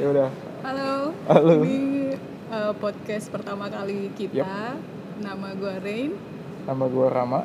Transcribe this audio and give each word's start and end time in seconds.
Ya 0.00 0.08
udah. 0.08 0.30
Halo. 0.64 1.12
Halo. 1.28 1.60
Ini 1.60 2.16
uh, 2.48 2.72
podcast 2.72 3.28
pertama 3.28 3.68
kali 3.68 4.08
kita. 4.16 4.80
Nama 5.20 5.48
gue 5.52 5.74
Rain. 5.84 6.16
Nama 6.64 6.84
gue 6.88 7.06
Rama. 7.12 7.44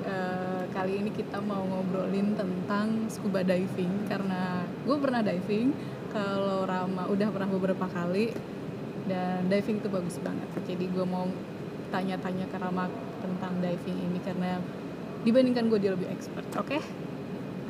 Uh, 0.00 0.64
kali 0.72 1.04
ini 1.04 1.12
kita 1.12 1.36
mau 1.44 1.60
ngobrolin 1.68 2.32
tentang 2.32 3.12
scuba 3.12 3.44
diving 3.44 4.08
karena 4.08 4.64
gue 4.88 4.96
pernah 4.96 5.20
diving. 5.20 5.76
Kalau 6.16 6.64
Rama 6.64 7.12
udah 7.12 7.28
pernah 7.28 7.50
beberapa 7.52 7.84
kali 7.92 8.32
dan 9.04 9.44
diving 9.52 9.76
itu 9.76 9.92
bagus 9.92 10.16
banget. 10.24 10.48
Jadi 10.64 10.88
gue 10.88 11.04
mau 11.04 11.28
tanya-tanya 11.92 12.48
ke 12.48 12.56
Rama 12.56 12.88
tentang 13.20 13.52
diving 13.60 14.00
ini 14.00 14.18
karena 14.24 14.64
dibandingkan 15.28 15.68
gue 15.68 15.76
dia 15.84 15.92
lebih 15.92 16.08
expert. 16.08 16.48
Oke? 16.56 16.80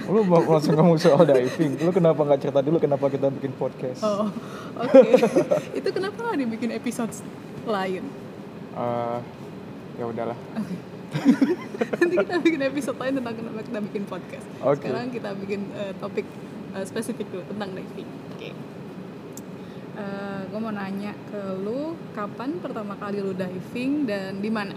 Lu 0.05 0.21
mau 0.29 0.45
langsung 0.45 0.77
ngomong 0.77 1.01
soal 1.01 1.25
diving. 1.25 1.81
Lu 1.81 1.91
kenapa 1.91 2.21
nggak 2.21 2.41
cerita 2.45 2.61
dulu 2.61 2.77
kenapa 2.77 3.09
kita 3.09 3.33
bikin 3.33 3.53
podcast? 3.57 4.05
Oh, 4.05 4.29
oke. 4.77 5.01
itu 5.79 5.89
kenapa 5.89 6.19
nggak 6.21 6.39
dibikin 6.45 6.71
episode 6.77 7.11
lain? 7.65 8.05
Eh, 8.77 9.19
ya 9.97 10.05
udahlah. 10.05 10.39
Nanti 12.01 12.15
kita 12.21 12.37
bikin 12.45 12.61
episode 12.61 12.99
lain 13.01 13.15
tentang 13.19 13.35
kenapa 13.35 13.61
kita 13.65 13.79
bikin 13.89 14.03
podcast. 14.05 14.47
Oke. 14.61 14.85
Sekarang 14.85 15.09
kita 15.09 15.31
bikin 15.33 15.61
eh, 15.75 15.93
topik 15.97 16.27
eh, 16.77 16.85
spesifik 16.85 17.27
dulu 17.33 17.43
tentang 17.49 17.73
diving. 17.73 18.11
Oke. 18.37 18.51
Eh, 19.97 20.41
gue 20.53 20.61
mau 20.61 20.75
nanya 20.77 21.17
ke 21.33 21.41
lu, 21.65 21.97
kapan 22.13 22.61
pertama 22.61 23.01
kali 23.01 23.25
lu 23.25 23.33
diving 23.33 24.05
dan 24.05 24.45
di 24.45 24.53
mana? 24.53 24.77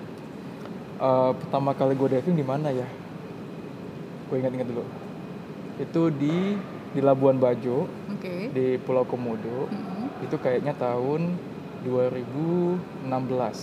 Eh, 0.99 1.31
pertama 1.43 1.75
kali 1.75 1.93
gue 1.93 2.09
diving 2.17 2.35
di 2.39 2.45
mana 2.47 2.71
ya? 2.71 2.87
Gue 4.31 4.39
ingat-ingat 4.39 4.67
dulu. 4.71 5.08
Itu 5.79 6.11
di 6.11 6.59
di 6.89 6.99
Labuan 6.99 7.37
Bajo 7.37 7.85
Oke. 8.09 8.49
di 8.49 8.77
Pulau 8.77 9.03
Komodo. 9.03 9.65
Mm-mm. 9.65 10.25
Itu 10.25 10.35
kayaknya 10.35 10.73
tahun 10.73 11.37
2016 11.83 13.07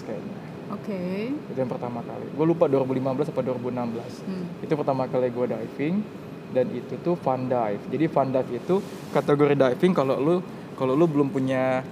kayaknya. 0.03 0.36
Oke. 0.69 1.31
Itu 1.31 1.58
yang 1.58 1.69
pertama 1.69 2.00
kali. 2.00 2.27
Gue 2.28 2.47
lupa 2.47 2.67
2015 2.67 3.31
apa 3.31 3.41
2016. 3.41 4.25
Hmm. 4.25 4.45
itu 4.58 4.73
pertama 4.73 5.05
kali 5.05 5.28
gue 5.28 5.47
diving 5.47 5.97
dan 6.47 6.67
itu 6.70 6.95
tuh 6.97 7.14
fun 7.14 7.45
dive 7.45 7.83
jadi 7.86 8.06
fun 8.06 8.30
dive 8.30 8.51
itu 8.53 8.78
kategori 9.11 9.55
diving 9.55 9.92
kalau 9.92 10.14
lu 10.17 10.34
kalau 10.75 10.95
lu 10.95 11.05
belum 11.05 11.28
punya 11.28 11.83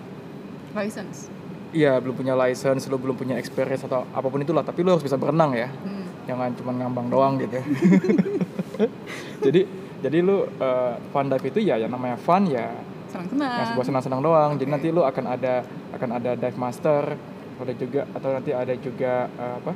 License. 0.72 1.26
iya 1.70 1.98
belum 1.98 2.14
punya 2.14 2.34
license 2.34 2.86
lu 2.86 2.94
belum 2.94 3.14
punya 3.14 3.34
experience 3.34 3.82
atau 3.82 4.06
apa 4.06 4.24
pun 4.24 4.38
itulah 4.38 4.62
tapi 4.62 4.80
lu 4.80 4.90
harus 4.90 5.02
bisa 5.02 5.14
berenang 5.14 5.52
ya 5.52 5.66
Hmm. 5.66 6.06
jangan 6.24 6.50
cuma 6.54 6.70
ngambang 6.72 7.06
doang 7.08 7.34
gitu 7.36 7.58
jadi 9.44 9.66
jadi 10.04 10.20
lu 10.20 10.36
uh, 10.36 10.92
fun 11.08 11.26
dive 11.26 11.46
itu 11.46 11.58
ya 11.62 11.76
yang 11.76 11.88
namanya 11.88 12.16
fun 12.16 12.44
ya 12.46 12.68
Senang-senang. 13.08 13.48
yang 13.48 13.66
sebuah 13.72 13.86
senang-senang 13.86 14.20
doang 14.20 14.50
jadi 14.54 14.66
Oke. 14.66 14.74
nanti 14.74 14.88
lu 14.90 15.02
akan 15.02 15.24
ada 15.26 15.54
akan 15.90 16.08
ada 16.12 16.30
dive 16.34 16.58
master 16.58 17.02
ada 17.54 17.72
juga 17.72 18.00
atau 18.10 18.28
nanti 18.30 18.50
ada 18.52 18.74
juga 18.76 19.12
uh, 19.32 19.56
apa 19.58 19.72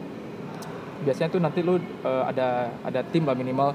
biasanya 1.00 1.28
tuh 1.30 1.38
nanti 1.38 1.60
lu 1.60 1.78
uh, 2.02 2.24
ada 2.26 2.48
ada 2.82 3.00
tim 3.04 3.22
lah 3.22 3.32
minimal 3.32 3.70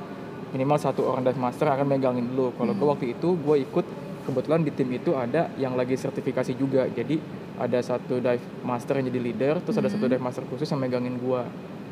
minimal 0.51 0.77
satu 0.77 1.07
orang 1.07 1.23
dive 1.23 1.39
master 1.39 1.65
akan 1.65 1.87
megangin 1.87 2.27
dulu 2.27 2.51
kalau 2.53 2.71
gue 2.71 2.81
Hmm. 2.81 2.93
waktu 2.93 3.05
itu 3.09 3.29
gue 3.33 3.55
ikut 3.63 3.85
kebetulan 4.23 4.61
di 4.61 4.71
tim 4.71 4.87
itu 4.89 5.11
ada 5.13 5.51
yang 5.57 5.73
lagi 5.73 5.95
sertifikasi 5.95 6.53
juga 6.53 6.85
jadi 6.85 7.17
ada 7.55 7.79
satu 7.79 8.19
dive 8.19 8.43
master 8.61 8.99
yang 8.99 9.07
jadi 9.07 9.19
leader 9.21 9.53
terus 9.59 9.75
ada 9.75 9.87
satu 9.87 10.05
Hmm. 10.05 10.13
dive 10.13 10.23
master 10.23 10.43
khusus 10.45 10.67
yang 10.67 10.79
megangin 10.79 11.15
gue 11.15 11.41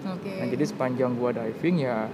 Oke. 0.04 0.32
nah 0.36 0.46
jadi 0.46 0.64
sepanjang 0.66 1.12
gue 1.14 1.30
diving 1.32 1.78
ya 1.82 2.12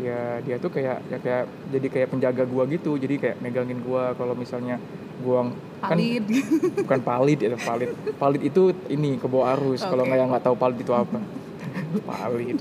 ya 0.00 0.40
dia 0.40 0.56
tuh 0.56 0.70
kayak 0.70 1.04
ya 1.10 1.18
kayak 1.20 1.44
jadi 1.68 1.86
kayak 1.88 2.08
penjaga 2.08 2.44
gua 2.48 2.64
gitu. 2.64 2.96
Jadi 2.96 3.20
kayak 3.20 3.36
megangin 3.44 3.84
gua 3.84 4.16
kalau 4.16 4.32
misalnya 4.32 4.80
gua 5.20 5.52
kan 5.82 5.98
Palit. 5.98 6.24
bukan 6.86 7.00
palit 7.02 7.38
itu 7.42 7.56
palit. 7.58 7.90
Palit 8.16 8.42
itu 8.46 8.70
ini 8.88 9.18
ke 9.18 9.26
bawah 9.26 9.58
arus. 9.58 9.82
Kalau 9.82 10.02
Oke. 10.02 10.08
nggak 10.08 10.18
yang 10.18 10.30
nggak 10.30 10.44
tahu 10.46 10.56
palit 10.56 10.78
itu 10.78 10.92
apa. 10.94 11.18
Palit. 12.08 12.58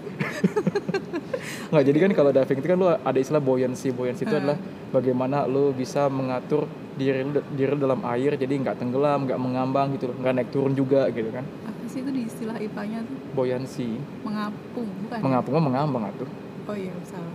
Nggak 1.72 1.84
jadi 1.88 1.98
kan 2.04 2.12
kalau 2.12 2.32
diving 2.36 2.60
itu 2.60 2.68
kan 2.68 2.78
lu 2.78 2.88
ada 2.92 3.20
istilah 3.20 3.40
buoyancy. 3.40 3.96
Buoyancy 3.96 4.28
itu 4.28 4.36
Hmm. 4.36 4.42
adalah 4.44 4.58
bagaimana 4.92 5.48
lu 5.48 5.72
bisa 5.72 6.12
mengatur 6.12 6.68
diri 7.00 7.24
lu, 7.24 7.40
diri 7.56 7.72
lu 7.72 7.80
dalam 7.80 8.04
air. 8.04 8.36
Jadi 8.36 8.54
nggak 8.60 8.76
tenggelam 8.78 9.24
nggak 9.24 9.40
mengambang 9.40 9.96
gitu 9.96 10.12
loh. 10.12 10.16
Nggak 10.20 10.34
naik 10.36 10.50
turun 10.52 10.74
juga 10.76 11.08
gitu 11.10 11.32
kan. 11.32 11.46
Apa 11.64 11.84
sih 11.88 12.04
itu 12.04 12.12
di 12.12 12.22
istilah 12.28 12.58
IPA-nya 12.58 13.00
tuh? 13.08 13.16
buoyancy. 13.32 13.90
Mengapung, 14.28 14.88
bukan? 15.08 15.20
mengapung 15.24 15.54
mah 15.56 15.64
mengambang 15.64 16.04
atuh 16.12 16.28
Oh 16.66 16.76
iya, 16.76 16.94
salah. 17.04 17.34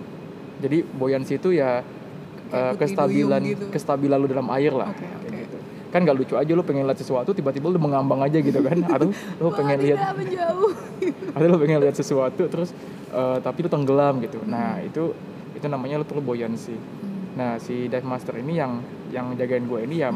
jadi 0.58 0.78
buoyancy 0.88 1.36
itu 1.36 1.50
ya 1.52 1.82
putri 2.46 2.78
kestabilan 2.78 3.40
gitu. 3.42 3.64
kestabilan 3.68 4.16
lu 4.16 4.26
dalam 4.26 4.46
air 4.50 4.70
lah 4.70 4.94
kayak 4.94 5.18
oke. 5.18 5.34
gitu 5.34 5.58
kan 5.86 6.00
nggak 6.00 6.16
lucu 6.16 6.34
aja 6.34 6.52
lu 6.52 6.62
pengen 6.62 6.86
lihat 6.86 6.96
sesuatu 6.96 7.30
tiba-tiba 7.30 7.66
lu 7.68 7.76
mengambang 7.76 8.22
aja 8.22 8.38
gitu 8.38 8.60
kan 8.60 8.78
atau 8.94 9.10
lu 9.12 9.50
pengen 9.50 9.78
lihat 9.82 9.98
atau 11.34 11.46
lu 11.50 11.56
pengen 11.58 11.78
lihat 11.80 11.96
sesuatu 11.96 12.42
terus 12.46 12.70
eh, 13.10 13.38
tapi 13.40 13.58
lu 13.62 13.68
tenggelam 13.68 14.22
gitu 14.22 14.38
nah 14.44 14.76
Hmm. 14.76 14.86
itu 14.86 15.02
itu 15.52 15.66
namanya 15.66 15.98
lu 15.98 16.04
perlu 16.04 16.22
buoyancy 16.22 16.76
Hmm. 16.76 17.34
nah 17.34 17.50
si 17.58 17.90
dive 17.90 18.06
master 18.06 18.38
ini 18.38 18.56
yang 18.56 18.78
yang 19.10 19.34
jagain 19.34 19.66
gue 19.66 19.82
ini 19.82 20.00
ya 20.00 20.14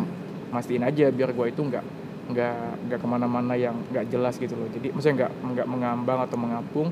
mastiin 0.50 0.82
aja 0.82 1.10
biar 1.10 1.30
gue 1.30 1.46
itu 1.48 1.60
nggak 1.60 1.84
nggak 2.30 2.56
nggak 2.86 2.98
ke 3.02 3.06
mana-mana 3.06 3.54
yang 3.54 3.74
nggak 3.90 4.06
jelas 4.06 4.38
gitu 4.38 4.54
loh 4.54 4.70
jadi 4.70 4.94
maksudnya 4.94 5.26
nggak 5.26 5.32
nggak 5.52 5.66
mengambang 5.66 6.18
atau 6.22 6.38
mengapung 6.38 6.88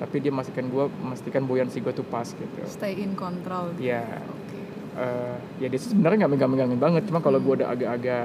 tapi 0.00 0.16
dia 0.18 0.32
memastikan 0.32 0.64
gue 0.64 0.84
memastikan 0.96 1.42
buoyancy 1.44 1.78
gue 1.78 1.92
tuh 1.92 2.02
pas 2.02 2.24
gitu 2.24 2.60
Stay 2.64 2.96
in 2.96 3.12
control. 3.14 3.76
ya 3.76 4.00
Oke. 4.26 4.58
eh, 4.96 5.36
ya 5.58 5.66
dia 5.68 5.76
sih 5.76 5.92
sebenarnya 5.92 6.24
nggak 6.24 6.32
megang-megangin 6.34 6.80
banget 6.80 7.02
cuma 7.04 7.20
kalau 7.20 7.36
Hmm. 7.36 7.46
gue 7.46 7.54
udah 7.60 7.68
agak-agak 7.68 8.24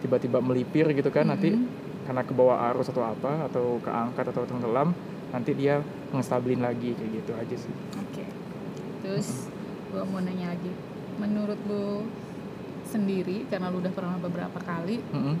tiba-tiba 0.00 0.38
melipir 0.40 0.88
gitu 0.90 1.08
kan 1.08 1.28
nanti 1.28 1.52
Hmm. 1.52 1.68
karena 2.02 2.22
ke 2.22 2.32
bawah 2.32 2.56
arus 2.70 2.88
atau 2.88 3.04
apa 3.04 3.46
atau 3.46 3.76
keangkat 3.78 4.24
atau 4.26 4.42
tenggelam 4.42 4.96
nanti 5.28 5.52
dia 5.52 5.84
ngestabilin 6.10 6.58
lagi 6.58 6.90
kayak 6.90 7.10
gitu 7.14 7.32
aja 7.34 7.56
sih 7.58 7.74
Oke. 7.94 8.24
Terus 9.00 9.46
gua 9.88 10.02
mau 10.04 10.18
nanya 10.18 10.50
lagi. 10.50 10.72
Menurut 11.16 11.60
lu 11.64 12.08
sendiri 12.84 13.46
karena 13.46 13.68
lu 13.68 13.78
udah 13.78 13.90
pernah 13.90 14.16
beberapa 14.16 14.58
kali, 14.58 14.98
Mm-mm. 15.06 15.36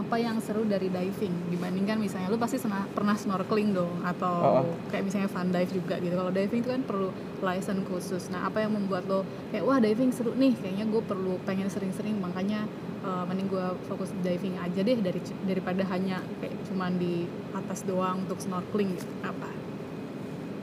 Apa 0.00 0.16
yang 0.16 0.40
seru 0.40 0.64
dari 0.64 0.88
diving 0.88 1.52
dibandingkan 1.52 2.00
misalnya 2.00 2.32
lu 2.32 2.36
pasti 2.36 2.56
sena- 2.56 2.88
pernah 2.90 3.12
snorkeling 3.12 3.70
dong 3.70 4.00
atau 4.00 4.34
Oh, 4.40 4.64
kayak 4.88 5.04
misalnya 5.04 5.28
fun 5.28 5.48
dive 5.48 5.68
juga 5.70 6.00
gitu. 6.00 6.16
Kalau 6.16 6.32
diving 6.32 6.60
itu 6.64 6.70
kan 6.72 6.82
perlu 6.82 7.08
license 7.40 7.84
khusus. 7.84 8.22
Nah, 8.32 8.48
apa 8.48 8.64
yang 8.64 8.72
membuat 8.72 9.04
lo 9.04 9.22
kayak 9.50 9.62
wah 9.62 9.76
diving 9.76 10.10
seru 10.10 10.32
nih, 10.34 10.56
kayaknya 10.56 10.88
gue 10.88 11.02
perlu 11.04 11.36
pengen 11.44 11.68
sering-sering 11.68 12.16
makanya 12.16 12.64
eh, 13.00 13.24
mending 13.28 13.46
gue 13.46 13.66
fokus 13.86 14.08
diving 14.20 14.56
aja 14.56 14.80
deh 14.80 14.96
dari 14.96 15.20
daripada 15.44 15.84
hanya 15.86 16.24
kayak 16.40 16.56
cuman 16.66 16.96
di 16.96 17.24
atas 17.52 17.84
doang 17.84 18.24
untuk 18.24 18.40
snorkeling 18.40 18.96
gitu. 18.96 19.06
Apa? 19.22 19.48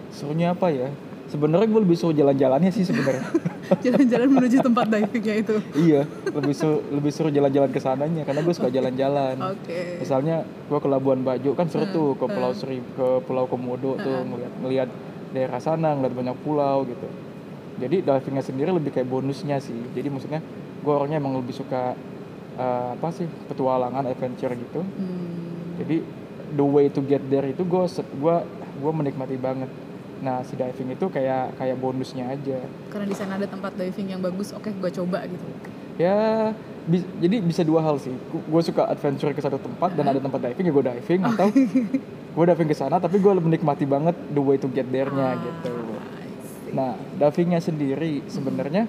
serunya 0.07 0.49
apa 0.49 0.71
ya 0.71 0.89
sebenarnya 1.27 1.67
gue 1.67 1.81
lebih 1.83 1.93
suruh 1.93 2.15
jalan-jalannya 2.15 2.71
sih 2.71 2.81
sebenarnya 2.81 3.21
Jalan-jalan 3.77 4.27
menuju 4.29 4.57
tempat 4.59 4.85
divingnya 4.87 5.35
itu. 5.37 5.55
iya 5.75 6.01
lebih 6.27 6.53
suruh 6.53 6.79
lebih 6.89 7.11
suruh 7.11 7.29
jalan-jalan 7.29 7.67
ke 7.67 7.77
sananya 7.77 8.23
karena 8.23 8.39
gue 8.39 8.53
suka 8.53 8.67
jalan-jalan 8.67 9.35
Oke. 9.37 9.99
misalnya 9.99 10.35
gue 10.43 10.77
ke 10.77 10.87
Labuan 10.87 11.21
Bajo 11.21 11.51
kan 11.51 11.65
seru 11.65 11.83
Hmm, 11.83 11.93
tuh 11.93 12.07
ke. 12.13 12.25
Pulau 12.27 12.51
Seri 12.51 12.77
ke 12.79 13.07
Pulau 13.21 13.45
Komodo 13.45 13.95
tuh 13.95 14.15
Hmm. 14.17 14.29
ngeliat 14.29 14.53
ngeliat 14.57 14.89
daerah 15.29 15.59
sana 15.59 15.91
ngeliat 15.91 16.13
banyak 16.13 16.37
pulau 16.39 16.83
gitu 16.83 17.07
jadi 17.77 18.01
divingnya 18.01 18.41
sendiri 18.41 18.71
lebih 18.71 18.89
kayak 18.89 19.05
bonusnya 19.05 19.57
sih 19.57 19.75
jadi 19.91 20.07
maksudnya 20.07 20.39
gue 20.77 20.89
orangnya 20.89 21.17
emang 21.17 21.35
lebih 21.35 21.53
suka 21.53 21.93
eh, 22.55 22.89
apa 22.91 23.07
sih 23.11 23.27
petualangan 23.47 24.03
adventure 24.03 24.51
gitu 24.51 24.81
Hmm. 24.81 25.77
jadi 25.77 26.01
the 26.49 26.63
way 26.63 26.87
to 26.87 27.01
get 27.01 27.19
there 27.25 27.43
itu 27.43 27.61
gue 27.61 27.83
gua 28.15 28.41
gua 28.77 28.91
menikmati 28.93 29.35
banget 29.35 29.67
nah 30.17 30.41
si 30.41 30.53
diving 30.53 30.91
itu 30.91 31.05
kayak 31.07 31.53
kayak 31.55 31.77
bonusnya 31.77 32.25
aja. 32.27 32.57
Karena 32.87 33.05
di 33.05 33.13
sana 33.13 33.35
ada 33.35 33.45
tempat 33.45 33.73
diving 33.73 34.07
yang 34.09 34.21
bagus, 34.21 34.49
oke 34.49 34.67
gue 34.67 34.91
coba 34.93 35.23
gitu. 35.23 35.45
ya 35.97 36.53
bi- 36.83 37.09
jadi 37.17 37.37
bisa 37.39 37.61
dua 37.61 37.81
hal 37.81 37.97
sih. 37.97 38.13
Gue 38.31 38.61
suka 38.61 38.85
adventure 38.85 39.29
ke 39.29 39.39
satu 39.39 39.57
tempat 39.57 39.93
dan 39.93 40.05
ada 40.07 40.17
tempat 40.17 40.39
diving 40.39 40.65
ya 40.65 40.73
gue 40.73 40.85
diving 40.87 41.21
atau 41.23 41.47
gue 42.37 42.45
diving 42.45 42.67
ke 42.67 42.75
sana 42.75 42.97
tapi 42.97 43.17
gue 43.17 43.33
menikmati 43.33 43.83
banget 43.83 44.13
the 44.29 44.37
way 44.37 44.55
to 44.55 44.65
get 44.67 44.85
there-nya 44.87 45.27
Ah, 45.27 45.37
gitu. 45.37 45.73
Nah 46.69 46.91
divingnya 47.17 47.57
sendiri 47.57 48.21
sebenarnya 48.25 48.85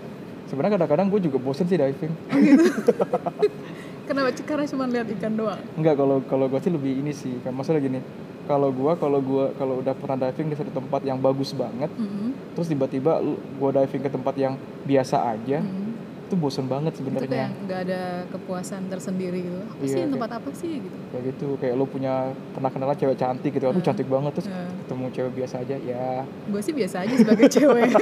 sebenarnya 0.46 0.76
kadang-kadang 0.76 1.08
gue 1.08 1.20
juga 1.22 1.36
bosen 1.36 1.64
sih 1.64 1.76
diving. 1.76 2.12
Kenapa? 4.08 4.32
Karena 4.40 4.64
cuma 4.64 4.84
lihat 4.88 5.06
ikan 5.12 5.32
doang. 5.36 5.60
Enggak 5.76 5.94
kalau 5.94 6.16
kalau 6.24 6.48
gue 6.48 6.60
sih 6.60 6.72
lebih 6.72 6.92
ini 6.98 7.12
sih 7.12 7.36
kan 7.44 7.52
maksudnya 7.52 7.80
gini 7.80 8.00
kalau 8.48 8.72
gua 8.72 8.92
kalau 8.94 9.20
gua 9.20 9.52
kalau 9.54 9.78
udah 9.78 9.92
pernah 9.92 10.16
diving 10.18 10.48
di 10.48 10.56
satu 10.56 10.72
tempat 10.72 11.00
yang 11.02 11.18
bagus 11.18 11.52
banget 11.52 11.92
Hmm. 11.92 12.32
terus 12.56 12.66
tiba-tiba 12.66 13.20
gua 13.54 13.70
diving 13.74 14.00
ke 14.00 14.10
tempat 14.10 14.34
yang 14.34 14.54
biasa 14.82 15.16
aja 15.28 15.60
Hmm. 15.60 15.92
itu 16.24 16.34
bosen 16.34 16.64
banget 16.64 16.92
Itu 16.92 16.98
sebenarnya 17.02 17.28
kayak 17.30 17.50
nggak 17.62 17.80
ada 17.84 18.00
kepuasan 18.28 18.84
tersendiri 18.86 19.40
gitu. 19.42 19.60
Apa 19.62 19.72
Iya, 19.74 19.86
sih 19.86 19.96
kayak- 19.98 20.12
tempat 20.12 20.30
apa 20.34 20.48
sih 20.52 20.72
gitu? 20.78 20.96
kayak 21.08 21.22
gitu 21.26 21.48
kayak 21.56 21.74
lu 21.74 21.84
punya 21.86 22.14
pernah 22.50 22.68
kenalan 22.68 22.92
cewek 22.94 23.16
cantik 23.16 23.50
gitu 23.50 23.64
aduh 23.66 23.74
Hmm. 23.74 23.86
cantik 23.86 24.06
banget 24.06 24.32
terus 24.34 24.46
Hmm. 24.46 24.68
ketemu 24.78 25.04
cewek 25.10 25.32
biasa 25.34 25.54
aja 25.58 25.76
ya 25.78 26.08
Gue 26.46 26.60
sih 26.60 26.74
biasa 26.74 26.96
aja 27.00 27.14
sebagai 27.14 27.48
cewek. 27.54 27.88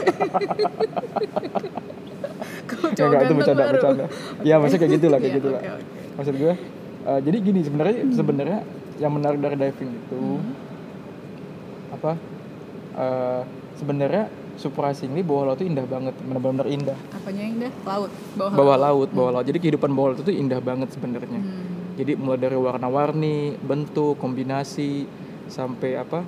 Kalau 2.67 2.89
cowok 2.89 3.09
nggak, 3.09 3.21
itu 3.21 3.25
ganteng 3.25 3.37
bercanda 3.37 3.63
baru. 3.63 3.73
bercanda 3.73 4.05
ya 4.43 4.55
maksudnya 4.57 4.81
kayak 4.81 4.93
gitu 4.93 5.07
lah 5.07 5.19
kayak 5.19 5.27
Iya, 5.29 5.37
gitu 5.37 5.49
lah 5.49 5.61
oke, 5.61 5.71
oke. 5.73 5.85
maksud 6.17 6.35
gue 6.37 6.53
eh, 7.07 7.21
jadi 7.23 7.37
gini 7.41 7.61
sebenarnya 7.63 7.95
sebenarnya 8.11 8.59
yang 8.97 9.13
menarik 9.13 9.39
dari 9.39 9.57
diving 9.57 9.93
itu 9.93 10.19
Hmm. 10.19 10.53
apa 11.93 12.13
eh, 12.97 13.43
sebenarnya 13.77 14.25
surprisingly 14.57 15.21
bawah 15.21 15.53
laut 15.53 15.61
itu 15.61 15.69
indah 15.69 15.85
banget 15.85 16.17
benar-benar 16.19 16.65
indah 16.67 16.97
Apanya 17.13 17.43
yang 17.45 17.57
dah? 17.61 17.73
Laut. 17.85 18.11
Bawah, 18.35 18.53
bawah 18.53 18.77
laut 18.79 19.09
bawah 19.11 19.31
laut 19.33 19.45
jadi 19.45 19.59
kehidupan 19.59 19.93
bawah 19.93 20.09
laut 20.13 20.21
itu 20.21 20.33
indah 20.33 20.61
banget 20.61 20.89
sebenarnya 20.91 21.41
Hmm. 21.41 21.95
jadi 21.97 22.13
mulai 22.15 22.39
dari 22.39 22.57
warna-warni 22.57 23.37
bentuk 23.59 24.17
kombinasi 24.17 25.05
sampai 25.47 25.97
apa 25.97 26.25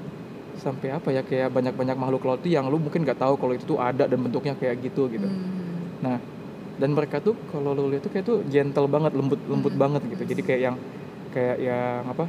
sampai 0.59 0.91
apa 0.91 1.09
ya 1.09 1.23
kayak 1.23 1.49
banyak-banyak 1.49 1.95
makhluk 1.95 2.23
laut 2.25 2.41
tuh 2.41 2.51
yang 2.51 2.67
lu 2.67 2.77
mungkin 2.77 3.03
nggak 3.03 3.17
tahu 3.17 3.35
kalau 3.35 3.55
itu 3.55 3.65
tuh 3.65 3.79
ada 3.79 4.05
dan 4.05 4.19
bentuknya 4.19 4.53
kayak 4.53 4.77
gitu 4.83 5.09
gitu 5.09 5.25
Hmm. 5.25 6.05
nah 6.05 6.17
dan 6.79 6.95
mereka 6.95 7.19
tuh 7.19 7.35
kalau 7.49 7.73
lu 7.73 7.89
lihat 7.89 8.03
tuh 8.03 8.13
kayak 8.13 8.25
tuh 8.25 8.39
gentle 8.47 8.87
banget 8.87 9.11
lembut 9.13 9.41
lembut 9.47 9.73
Hmm. 9.73 9.81
banget 9.81 10.03
gitu 10.07 10.23
jadi 10.27 10.43
kayak 10.43 10.61
yang 10.63 10.77
kayak 11.29 11.57
yang 11.59 12.03
apa 12.07 12.25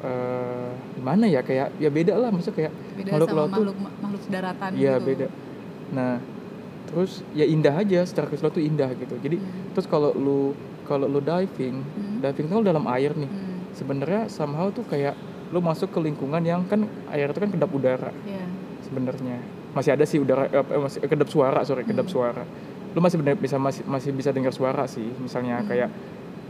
eh 0.00 0.70
gimana 0.94 1.24
ya 1.26 1.40
kayak 1.40 1.74
ya 1.76 1.88
beda 1.88 2.14
lah 2.14 2.30
maksudnya 2.30 2.56
kayak 2.56 2.72
Beda 2.94 3.10
makhluk 3.12 3.28
sama 3.28 3.36
laut 3.36 3.48
tuh 3.48 3.54
makhluk 3.56 3.76
makhluk 3.98 4.22
daratan 4.28 4.70
iya 4.72 4.94
gitu. 4.94 5.06
beda 5.06 5.26
nah 5.88 6.14
terus 6.84 7.12
ya 7.32 7.44
indah 7.44 7.74
aja 7.74 8.00
secara 8.02 8.26
keseluruhan 8.26 8.54
tuh 8.54 8.64
indah 8.64 8.90
gitu 8.94 9.14
jadi 9.18 9.36
Hmm. 9.36 9.72
terus 9.72 9.86
kalau 9.86 10.10
lu 10.12 10.54
kalau 10.84 11.04
lu 11.04 11.20
diving 11.20 11.82
Hmm. 11.82 12.18
diving 12.20 12.46
tuh 12.46 12.62
dalam 12.62 12.84
air 12.86 13.12
nih 13.12 13.26
Hmm. 13.26 13.58
sebenarnya 13.72 14.26
somehow 14.28 14.68
tuh 14.68 14.84
kayak 14.84 15.12
lu 15.48 15.58
masuk 15.58 15.88
ke 15.88 15.98
lingkungan 15.98 16.40
yang 16.40 16.64
kan 16.64 16.84
air 17.08 17.26
itu 17.26 17.38
kan 17.38 17.50
kedap 17.50 17.70
udara 17.70 18.12
Iya. 18.22 18.44
sebenarnya 18.82 19.36
masih 19.70 19.90
ada 19.92 20.04
sih 20.04 20.16
udara 20.16 20.46
eh, 20.46 20.60
eh, 20.60 20.80
masih 20.80 20.98
kedap 21.02 21.28
suara 21.28 21.60
sorry 21.62 21.82
kedap 21.82 22.06
Hmm. 22.06 22.14
suara 22.14 22.44
lu 22.88 22.98
masih 22.98 23.16
bener 23.16 23.34
bisa 23.34 23.56
masih 23.56 23.84
masih 23.84 24.10
bisa 24.10 24.30
dengar 24.30 24.50
suara 24.50 24.84
sih 24.84 25.08
misalnya 25.18 25.58
Hmm. 25.58 25.68
kayak 25.68 25.88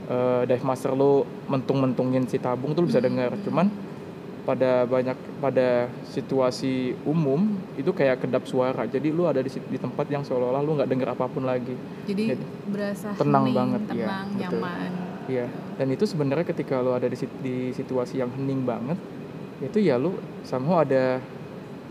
eh, 0.08 0.42
dive 0.48 0.64
master 0.64 0.96
lu 0.96 1.22
mentung-mentungin 1.46 2.24
si 2.26 2.40
tabung 2.40 2.72
tuh 2.72 2.82
lu 2.84 2.88
bisa 2.88 2.98
dengar 3.04 3.32
cuman 3.44 3.68
pada 4.48 4.88
banyak 4.88 5.12
pada 5.44 5.92
situasi 6.08 6.96
umum 7.04 7.52
itu 7.76 7.92
kayak 7.92 8.24
kedap 8.24 8.48
suara 8.48 8.88
jadi 8.88 9.12
lu 9.12 9.28
ada 9.28 9.44
di, 9.44 9.52
di 9.52 9.76
tempat 9.76 10.08
yang 10.08 10.24
seolah-olah 10.24 10.64
lu 10.64 10.72
nggak 10.80 10.88
dengar 10.88 11.12
apa 11.12 11.28
pun 11.28 11.44
lagi 11.44 11.76
Jadi 12.08 12.32
Jadi, 12.32 12.44
berasa 12.72 13.12
tenang 13.12 13.44
hening, 13.52 13.56
banget, 13.60 13.80
iya, 13.84 13.92
tenang, 13.92 14.26
betul. 14.32 14.40
nyaman. 14.40 14.90
Iya, 15.28 15.46
dan 15.76 15.86
itu 15.92 16.04
sebenarnya 16.08 16.46
ketika 16.48 16.80
lo 16.80 16.96
ada 16.96 17.04
di, 17.04 17.16
di 17.44 17.56
situasi 17.76 18.16
yang 18.16 18.32
hening 18.32 18.64
banget, 18.64 18.96
itu 19.60 19.76
ya 19.84 20.00
lo 20.00 20.16
somehow 20.40 20.80
ada 20.80 21.20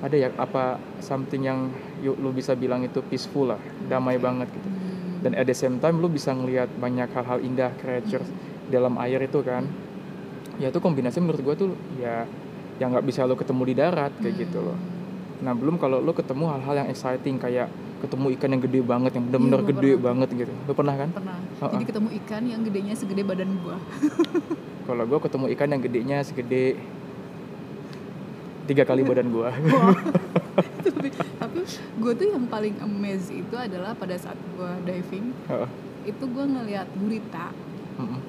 ada 0.02 0.16
ya 0.18 0.34
apa 0.42 0.82
something 1.06 1.46
yang 1.46 1.70
lo 2.02 2.34
bisa 2.34 2.58
bilang 2.58 2.82
itu 2.82 2.98
peaceful 3.06 3.54
lah, 3.54 3.62
damai 3.86 4.18
Oke. 4.18 4.26
banget 4.26 4.48
gitu. 4.50 4.66
Hmm. 4.66 4.87
Dan 5.18 5.34
at 5.34 5.44
the 5.44 5.54
same 5.54 5.78
time 5.78 5.98
lo 5.98 6.08
bisa 6.08 6.30
ngelihat 6.30 6.70
banyak 6.78 7.10
hal-hal 7.10 7.40
indah 7.40 7.74
creatures 7.78 8.28
dalam 8.68 8.96
air 8.98 9.18
itu 9.20 9.42
kan. 9.42 9.66
Ya 10.58 10.70
itu 10.70 10.78
kombinasi 10.78 11.18
menurut 11.18 11.42
gua 11.42 11.56
tuh 11.56 11.72
ya 11.98 12.26
yang 12.78 12.94
nggak 12.94 13.06
bisa 13.06 13.26
lo 13.26 13.34
ketemu 13.34 13.62
di 13.66 13.74
darat 13.74 14.14
kayak 14.18 14.36
gitu 14.40 14.62
loh. 14.62 14.78
Nah 15.42 15.54
belum 15.54 15.78
kalau 15.78 15.98
lo 15.98 16.14
ketemu 16.14 16.50
hal-hal 16.50 16.86
yang 16.86 16.90
exciting 16.90 17.38
kayak 17.38 17.70
ketemu 17.98 18.38
ikan 18.38 18.50
yang 18.54 18.62
gede 18.62 18.80
banget 18.82 19.12
yang 19.18 19.26
benar-benar 19.26 19.60
Iya, 19.60 19.68
gede 19.68 19.90
pernah. 19.90 20.06
banget 20.06 20.30
gitu. 20.36 20.54
Lo 20.54 20.74
pernah 20.74 20.96
kan? 20.96 21.10
pernah. 21.10 21.38
Oh, 21.58 21.70
Jadi 21.74 21.84
ketemu 21.90 22.10
ikan 22.22 22.44
yang 22.46 22.62
gedenya 22.62 22.94
segede 22.94 23.22
badan 23.26 23.50
gua. 23.58 23.78
Kalau 24.88 25.04
gue 25.04 25.20
ketemu 25.20 25.46
ikan 25.52 25.68
yang 25.68 25.82
gedenya 25.84 26.18
segede 26.22 26.80
tiga 28.66 28.84
kali 28.84 29.02
badan 29.02 29.28
gue. 29.28 29.50
Gue 32.00 32.12
tuh 32.16 32.28
yang 32.32 32.46
paling 32.48 32.76
amazed 32.80 33.34
itu 33.34 33.56
adalah 33.58 33.92
pada 33.98 34.16
saat 34.16 34.38
gue 34.38 34.72
diving 34.86 35.34
itu 36.08 36.24
gue 36.24 36.46
ngelihat 36.48 36.88
gurita 36.96 37.52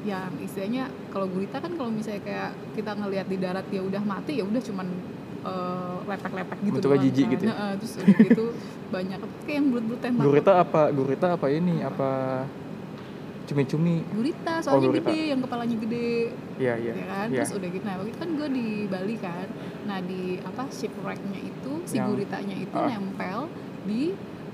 yang 0.03 0.33
istilahnya 0.41 0.89
kalau 1.13 1.29
gurita 1.29 1.61
kan 1.61 1.77
kalau 1.77 1.93
misalnya 1.93 2.25
kayak 2.25 2.51
kita 2.73 2.97
ngelihat 2.97 3.27
di 3.29 3.37
darat 3.37 3.67
ya 3.69 3.85
udah 3.85 4.01
mati 4.01 4.41
ya 4.41 4.45
udah 4.49 4.63
cuman 4.65 4.87
eh, 5.45 5.97
lepek-lepek 6.09 6.59
gitu 6.65 6.77
Bentuknya 6.81 7.01
jijik 7.05 7.25
kan. 7.29 7.33
gitu 7.37 7.43
ya? 7.45 7.53
Heeh, 7.53 7.73
terus 7.77 7.93
udah 7.93 8.17
gitu 8.25 8.45
banyak 8.89 9.19
kayak 9.45 9.57
yang 9.61 9.67
bulat-bulat 9.69 10.01
Gurita 10.25 10.53
apa? 10.57 10.83
Gurita 10.89 11.27
apa 11.37 11.47
ini? 11.53 11.85
Apa 11.85 12.11
cumi-cumi? 13.49 14.05
gurita 14.11 14.55
soalnya 14.61 14.89
gurita. 14.89 15.09
gede 15.09 15.21
yang 15.27 15.41
kepalanya 15.41 15.77
gede 15.81 16.11
Iya 16.57 16.75
iya. 16.77 16.93
ya 16.93 17.05
kan 17.07 17.27
Iya. 17.27 17.37
terus 17.41 17.53
udah 17.55 17.69
gitu 17.71 17.85
nah 17.85 17.95
waktu 17.97 18.11
itu 18.11 18.19
kan 18.19 18.31
gue 18.31 18.49
di 18.53 18.67
Bali 18.87 19.17
kan 19.17 19.47
nah 19.85 19.99
di 20.01 20.23
apa 20.39 20.63
shipwrecknya 20.69 21.41
itu 21.41 21.73
si 21.83 21.97
Yang- 21.97 22.09
guritanya 22.11 22.57
itu 22.57 22.77
ah. 22.77 22.87
nempel 22.87 23.41
di 23.83 24.03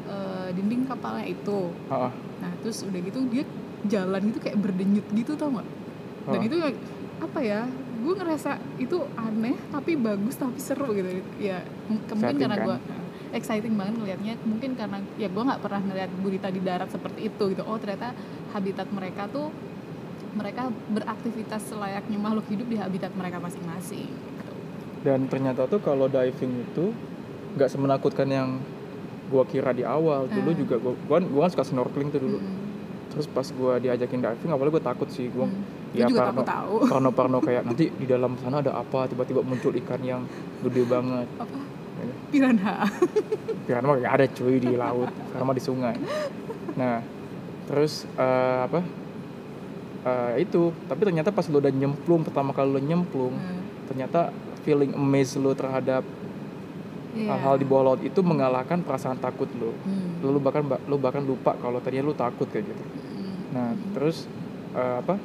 eh, 0.05 0.49
dinding 0.53 0.85
kapalnya 0.85 1.27
itu 1.27 1.75
Heeh. 1.89 2.13
nah 2.39 2.53
terus 2.61 2.85
udah 2.85 3.01
gitu 3.01 3.19
dia 3.27 3.45
jalan 3.85 4.21
gitu 4.29 4.39
kayak 4.39 4.57
berdenyut 4.57 5.07
gitu 5.11 5.35
tau 5.35 5.51
gak 5.51 5.67
dan 6.25 6.39
Oh. 6.39 6.47
itu 6.47 6.57
apa 7.17 7.41
ya 7.41 7.61
gue 7.97 8.15
ngerasa 8.15 8.51
itu 8.77 8.97
aneh 9.15 9.57
tapi 9.69 9.97
bagus 9.97 10.37
tapi 10.37 10.57
seru 10.57 10.93
gitu 10.93 11.09
ya 11.37 11.61
mungkin 11.89 12.21
karena 12.39 12.57
kan? 12.59 12.81
Gue 13.35 13.43
exciting 13.43 13.75
banget 13.75 13.99
ngelihatnya 13.99 14.39
mungkin 14.47 14.79
karena 14.79 15.03
ya 15.19 15.27
gue 15.27 15.43
nggak 15.43 15.59
pernah 15.59 15.83
ngeliat 15.83 16.11
gurita 16.23 16.49
di 16.55 16.63
darat 16.63 16.87
seperti 16.87 17.27
itu 17.27 17.43
gitu 17.51 17.67
oh 17.67 17.75
ternyata 17.83 18.15
habitat 18.55 18.87
mereka 18.95 19.27
tuh 19.27 19.51
mereka 20.39 20.71
beraktivitas 20.71 21.67
selayaknya 21.67 22.15
makhluk 22.15 22.47
hidup 22.47 22.67
di 22.71 22.79
habitat 22.79 23.11
mereka 23.19 23.43
masing-masing 23.43 24.07
gitu. 24.07 24.55
Dan 25.03 25.27
ternyata 25.27 25.67
tuh 25.67 25.83
kalau 25.83 26.07
diving 26.07 26.63
itu 26.63 26.95
nggak 27.59 27.71
semenakutkan 27.71 28.31
yang 28.31 28.63
gua 29.31 29.43
kira 29.51 29.75
di 29.75 29.83
awal. 29.83 30.31
Dulu 30.31 30.51
Ah. 30.51 30.55
juga 30.55 30.75
gua 30.79 30.95
gua, 31.07 31.19
gua 31.23 31.41
kan 31.47 31.51
suka 31.59 31.65
snorkeling 31.75 32.15
tuh 32.15 32.23
dulu. 32.23 32.39
Mm, 32.39 32.63
Terus 33.15 33.27
pas 33.31 33.47
gua 33.55 33.79
diajakin 33.79 34.23
diving 34.23 34.51
awalnya 34.51 34.75
gua 34.75 34.85
takut 34.91 35.07
sih. 35.11 35.31
Gua 35.31 35.47
mm. 35.47 35.95
ya 35.95 36.07
juga 36.11 36.31
parno, 36.31 36.43
takut 36.43 36.47
tahu 36.51 36.75
parno-parno 36.91 37.39
kayak 37.39 37.63
nanti 37.63 37.95
di 37.95 38.07
dalam 38.07 38.35
sana 38.43 38.59
ada 38.59 38.75
apa 38.75 39.07
tiba-tiba 39.07 39.43
muncul 39.43 39.71
ikan 39.75 40.03
yang 40.03 40.23
gede 40.67 40.83
banget. 40.87 41.27
apa. 41.39 41.74
Piranha 42.29 42.87
Piranha 43.65 43.87
mah 43.87 43.97
gak 43.97 44.15
ada 44.15 44.27
cuy 44.29 44.57
di 44.59 44.73
laut, 44.75 45.09
karena 45.31 45.45
mah 45.45 45.57
di 45.57 45.65
sungai. 45.65 45.97
Nah, 46.75 47.01
terus 47.65 48.05
eh, 48.11 48.59
apa? 48.63 48.81
Eh, 50.05 50.45
itu, 50.45 50.69
tapi 50.85 51.01
ternyata 51.03 51.33
pas 51.33 51.49
lu 51.49 51.57
udah 51.57 51.73
nyemplung 51.73 52.21
pertama 52.21 52.53
kali 52.53 52.69
lu 52.69 52.79
nyemplung, 52.79 53.33
Hmm, 53.33 53.65
ternyata 53.89 54.29
feeling 54.61 54.93
amazed 54.93 55.37
lu 55.37 55.53
terhadap 55.53 56.05
iya. 57.13 57.33
hal-hal 57.33 57.57
di 57.57 57.65
bawah 57.65 57.93
laut 57.93 58.01
itu 58.01 58.21
mengalahkan 58.21 58.85
perasaan 58.85 59.17
takut 59.17 59.49
lu. 59.55 59.73
Hmm, 59.81 60.21
Lu 60.21 60.41
bahkan 60.41 60.61
lu 60.85 60.97
bahkan 60.97 61.21
lupa 61.21 61.57
kalau 61.57 61.81
tadinya 61.81 62.05
lu 62.05 62.13
takut 62.13 62.45
kayak 62.47 62.69
gitu. 62.69 62.85
hmm, 62.85 63.35
Nah, 63.53 63.73
hmm. 63.73 63.93
terus 63.93 64.29
eh, 64.73 64.97
apa? 65.01 65.17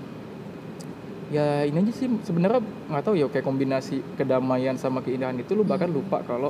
Ya 1.29 1.61
ini 1.61 1.85
aja 1.85 1.93
sih 1.93 2.09
sebenarnya 2.23 2.57
nggak 2.89 3.03
tahu 3.03 3.13
ya 3.13 3.29
kayak 3.29 3.45
kombinasi 3.45 4.01
kedamaian 4.15 4.73
sama 4.75 4.97
keindahan 4.99 5.37
itu 5.37 5.53
lu 5.53 5.61
bahkan 5.61 5.85
Hmm. 5.85 6.01
lupa 6.01 6.23
kalau 6.23 6.49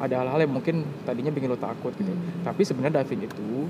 ada 0.00 0.14
hal-hal 0.16 0.40
yang 0.40 0.52
mungkin 0.52 0.76
tadinya 1.02 1.28
bikin 1.28 1.46
lu 1.46 1.56
takut 1.56 1.92
gitu. 1.92 2.08
Hmm. 2.08 2.42
Tapi 2.42 2.62
sebenarnya 2.62 2.98
diving 2.98 3.22
itu 3.22 3.68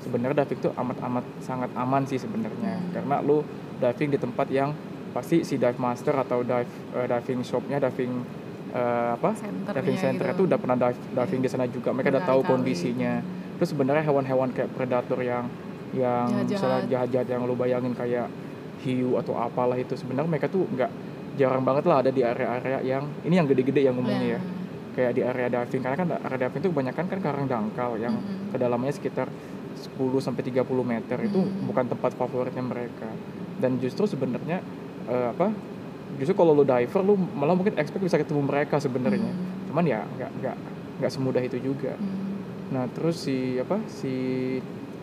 sebenarnya 0.00 0.36
diving 0.40 0.58
itu 0.58 0.70
amat-amat 0.72 1.24
sangat 1.38 1.70
aman 1.74 2.02
sih 2.02 2.16
sebenarnya 2.16 2.74
Hmm. 2.74 2.90
karena 2.90 3.16
lu 3.20 3.44
diving 3.76 4.08
di 4.08 4.18
tempat 4.18 4.48
yang 4.48 4.72
pasti 5.10 5.42
si 5.42 5.54
dive 5.54 5.76
master 5.76 6.16
atau 6.16 6.40
dive 6.40 6.68
eh, 6.94 7.06
diving 7.06 7.40
shopnya 7.42 7.76
diving 7.78 8.24
eh, 8.70 9.10
apa 9.12 9.34
Centernya 9.34 9.76
diving 9.76 9.98
center 9.98 10.26
gitu. 10.26 10.34
itu 10.34 10.42
udah 10.46 10.58
pernah 10.58 10.76
dive, 10.78 10.98
diving 11.10 11.40
Iya. 11.40 11.44
di 11.44 11.50
sana 11.50 11.64
juga 11.66 11.90
mereka 11.90 12.08
udah 12.10 12.24
tahu 12.24 12.40
Berkali-kali. 12.40 12.52
kondisinya 12.64 13.12
terus 13.52 13.68
sebenarnya 13.68 14.02
hewan-hewan 14.02 14.48
kayak 14.50 14.70
predator 14.72 15.18
yang 15.20 15.44
yang 15.90 16.26
Jahat-jahat. 16.30 16.48
misalnya 16.48 16.80
jahat-jahat 16.88 17.28
yang 17.28 17.42
lu 17.44 17.52
bayangin 17.52 17.92
kayak 17.92 18.30
hiu 18.80 19.18
atau 19.18 19.34
apalah 19.34 19.74
itu 19.74 19.92
sebenarnya 19.92 20.30
mereka 20.30 20.46
tuh 20.46 20.64
nggak 20.64 20.88
jarang 21.36 21.60
banget 21.60 21.84
lah 21.84 21.96
ada 21.98 22.08
di 22.08 22.22
area-area 22.22 22.78
yang 22.80 23.04
ini 23.20 23.34
yang 23.34 23.44
gede-gede 23.44 23.84
yang 23.84 23.92
ngomongnya 23.92 24.38
ya 24.38 24.40
Nah, 24.40 24.59
kayak 24.90 25.12
di 25.12 25.22
area 25.22 25.48
diving 25.48 25.80
karena 25.80 25.96
kan 25.96 26.08
area 26.20 26.38
diving 26.42 26.60
itu 26.60 26.68
kebanyakan 26.68 27.04
kan 27.06 27.18
karang 27.20 27.46
dangkal 27.46 27.94
yang 27.96 28.14
mm-mm. 28.14 28.50
kedalamannya 28.50 28.92
sekitar 28.92 29.30
10 29.72 29.96
sampai 30.18 30.42
30 30.44 30.60
meter 30.82 31.18
itu 31.20 31.40
Hmm. 31.40 31.64
bukan 31.64 31.84
tempat 31.88 32.12
favoritnya 32.12 32.60
mereka 32.60 33.08
dan 33.56 33.78
justru 33.78 34.04
sebenarnya 34.04 34.60
eh, 35.06 35.26
apa 35.30 35.54
justru 36.16 36.34
kalau 36.34 36.52
lu 36.52 36.62
diver 36.62 37.00
lu 37.00 37.14
malah 37.16 37.54
mungkin 37.54 37.74
expect 37.74 38.02
bisa 38.02 38.18
ketemu 38.18 38.42
mereka 38.42 38.76
sebenarnya 38.76 39.30
Hmm, 39.30 39.70
cuman 39.70 39.84
ya 39.84 40.00
nggak 40.10 40.30
nggak 40.36 40.56
nggak 41.00 41.10
semudah 41.10 41.40
itu 41.40 41.56
juga 41.58 41.94
hmm. 41.94 42.28
nah 42.70 42.84
terus 42.88 43.22
si 43.22 43.56
apa 43.56 43.78
si 43.86 44.12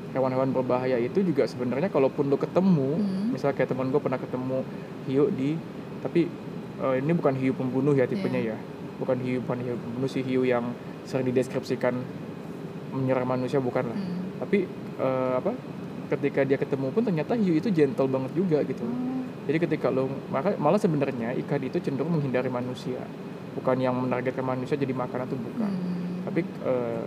hewan-hewan 0.10 0.52
berbahaya 0.52 0.98
itu 0.98 1.20
juga 1.20 1.44
sebenarnya 1.44 1.88
kalaupun 1.88 2.28
lu 2.28 2.36
ketemu 2.36 2.92
Hmm. 2.96 3.34
misalnya 3.34 3.56
kayak 3.56 3.70
teman 3.72 3.90
gue 3.90 4.00
pernah 4.00 4.20
ketemu 4.20 4.58
hiu 5.06 5.26
di 5.30 5.56
tapi 6.00 6.28
eh, 6.78 6.96
ini 7.00 7.12
bukan 7.12 7.34
hiu 7.34 7.52
pembunuh 7.52 7.92
ya 7.92 8.06
tipenya 8.06 8.42
Iya. 8.44 8.54
ya 8.54 8.58
bukan 8.98 9.18
hiu 9.22 9.40
bukan 9.46 9.60
hiu 9.62 9.76
si 10.10 10.22
hiu 10.26 10.42
yang 10.42 10.74
sering 11.06 11.30
dideskripsikan 11.30 11.94
menyerang 12.94 13.30
manusia 13.30 13.62
bukan 13.62 13.86
lah. 13.88 14.00
Hmm. 14.00 14.42
tapi 14.42 14.66
eh, 14.98 15.34
apa 15.38 15.52
ketika 16.08 16.42
dia 16.48 16.58
ketemu 16.58 16.88
pun 16.96 17.04
ternyata 17.04 17.36
hiu 17.36 17.54
itu 17.54 17.68
gentle 17.70 18.08
banget 18.08 18.32
juga 18.32 18.64
gitu. 18.64 18.80
Oh, 18.82 19.22
jadi 19.44 19.58
ketika 19.60 19.92
lo 19.92 20.08
maka 20.32 20.56
malah 20.56 20.80
sebenarnya 20.80 21.36
ikan 21.46 21.60
itu 21.62 21.78
cenderung 21.84 22.16
menghindari 22.16 22.48
manusia. 22.48 23.04
Bukan 23.58 23.76
yang 23.82 23.98
menargetkan 23.98 24.46
manusia 24.46 24.78
jadi 24.78 24.94
makanan 24.96 25.28
tuh 25.28 25.40
bukan. 25.40 25.68
Hmm. 25.72 26.24
tapi 26.28 26.42
eh, 26.44 27.04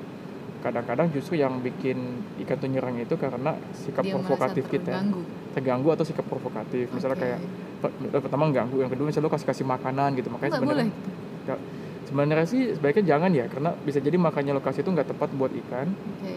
kadang-kadang 0.61 1.09
justru 1.17 1.41
yang 1.41 1.57
bikin 1.65 1.97
ikan 2.45 2.57
tuh 2.61 2.69
nyerang 2.69 3.01
itu 3.01 3.17
karena 3.17 3.57
sikap 3.73 4.05
Dia 4.05 4.13
provokatif 4.13 4.69
kita. 4.69 4.93
terganggu. 4.93 5.25
terganggu 5.57 5.89
atau 5.97 6.05
sikap 6.05 6.29
provokatif. 6.29 6.93
Misalnya 6.93 7.17
kayak 7.17 7.41
per- 7.81 8.21
pertama 8.21 8.53
ganggu 8.53 8.85
yang 8.85 8.93
kedua 8.93 9.09
misalnya 9.09 9.27
lo 9.27 9.33
kasih 9.33 9.49
kasih 9.49 9.65
makanan 9.65 10.15
gitu. 10.21 10.29
Makanya 10.29 10.53
sebenarnya 10.61 10.87
sebenarnya 12.11 12.47
sih 12.51 12.75
sebaiknya 12.75 13.05
jangan 13.17 13.31
ya 13.31 13.47
karena 13.47 13.71
bisa 13.87 14.03
jadi 14.03 14.19
makannya 14.19 14.59
lokasi 14.59 14.83
itu 14.83 14.91
nggak 14.91 15.15
tepat 15.15 15.31
buat 15.39 15.55
ikan. 15.55 15.89
Oke. 15.95 16.35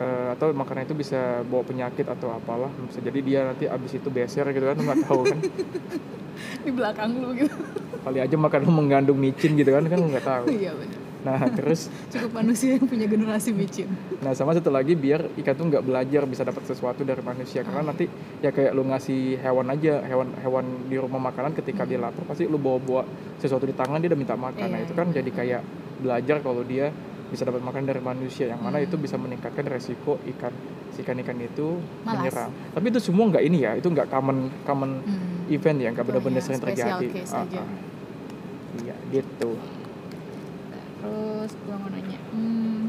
Eh, 0.00 0.28
atau 0.32 0.54
makanan 0.56 0.88
itu 0.88 0.96
bisa 0.96 1.44
bawa 1.46 1.62
penyakit 1.66 2.08
atau 2.08 2.32
apalah 2.32 2.72
bisa 2.88 3.02
jadi 3.02 3.18
dia 3.20 3.40
nanti 3.44 3.68
abis 3.68 3.98
itu 3.98 4.08
beser 4.08 4.46
gitu 4.54 4.64
kan 4.64 4.78
nggak 4.78 5.00
tahu 5.04 5.20
kan. 5.26 5.38
Di 6.64 6.70
belakang 6.70 7.10
lu 7.18 7.34
gitu. 7.34 7.52
Kali 8.02 8.18
aja 8.22 8.36
makan 8.38 8.62
mengandung 8.70 9.18
micin 9.18 9.58
gitu 9.58 9.74
kan 9.74 9.84
kan 9.84 9.98
nggak 9.98 10.24
tahu. 10.24 10.46
Iya 10.48 10.72
benar 10.78 11.01
nah 11.22 11.38
terus 11.56 11.86
cukup 12.08 12.34
manusia 12.34 12.74
yang 12.74 12.84
punya 12.84 13.06
generasi 13.06 13.50
micin 13.50 13.86
Nah 14.18 14.32
sama 14.32 14.52
satu 14.52 14.68
lagi 14.68 14.94
biar 14.94 15.30
ikan 15.36 15.54
tuh 15.54 15.66
nggak 15.66 15.82
belajar 15.82 16.22
bisa 16.24 16.42
dapat 16.42 16.62
sesuatu 16.64 17.02
dari 17.02 17.18
manusia 17.20 17.62
karena 17.62 17.82
nanti 17.84 18.06
ya 18.38 18.50
kayak 18.50 18.70
lu 18.70 18.82
ngasih 18.84 19.38
hewan 19.38 19.66
aja 19.68 20.02
hewan 20.02 20.30
hewan 20.36 20.62
di 20.86 20.94
rumah 20.94 21.18
makanan 21.20 21.54
ketika 21.54 21.82
dia 21.82 21.96
lapar 21.96 22.22
pasti 22.24 22.44
lu 22.44 22.56
bawa 22.56 22.78
bawa 22.78 23.02
sesuatu 23.36 23.62
di 23.62 23.72
tangan 23.72 23.98
dia 23.98 24.08
udah 24.08 24.18
minta 24.18 24.34
makan. 24.34 24.62
Nah 24.64 24.78
Iya. 24.78 24.86
itu 24.86 24.92
kan 24.92 25.06
jadi 25.08 25.30
kayak 25.30 25.62
belajar 25.98 26.36
kalau 26.38 26.62
dia 26.62 26.90
bisa 27.28 27.42
dapat 27.42 27.58
makan 27.60 27.82
dari 27.82 27.98
manusia 27.98 28.44
yang 28.46 28.58
mana 28.58 28.76
itu 28.76 28.94
bisa 28.94 29.16
meningkatkan 29.16 29.64
resiko 29.64 30.20
ikan 30.28 30.52
si 30.90 31.00
ikan 31.00 31.16
ikan 31.18 31.38
itu 31.38 31.80
Malas. 32.02 32.12
menyerang. 32.20 32.50
Tapi 32.70 32.86
itu 32.88 33.00
semua 33.00 33.24
nggak 33.26 33.42
ini 33.42 33.58
ya 33.58 33.72
itu 33.74 33.88
nggak 33.88 34.06
common 34.06 34.38
common 34.62 34.90
Hmm. 35.00 35.48
event 35.48 35.78
ya 35.78 35.88
nggak 35.90 36.04
benar-benar 36.04 36.38
iya, 36.38 36.44
sering 36.44 36.60
terjadi. 36.62 37.06
Ah, 37.28 37.46
ah. 37.48 37.68
Iya 38.78 38.94
gitu. 39.10 39.50
Terus 41.42 41.58
gua 41.60 41.74
mau 41.76 41.90
nanya 41.90 42.18
hmm, 42.30 42.82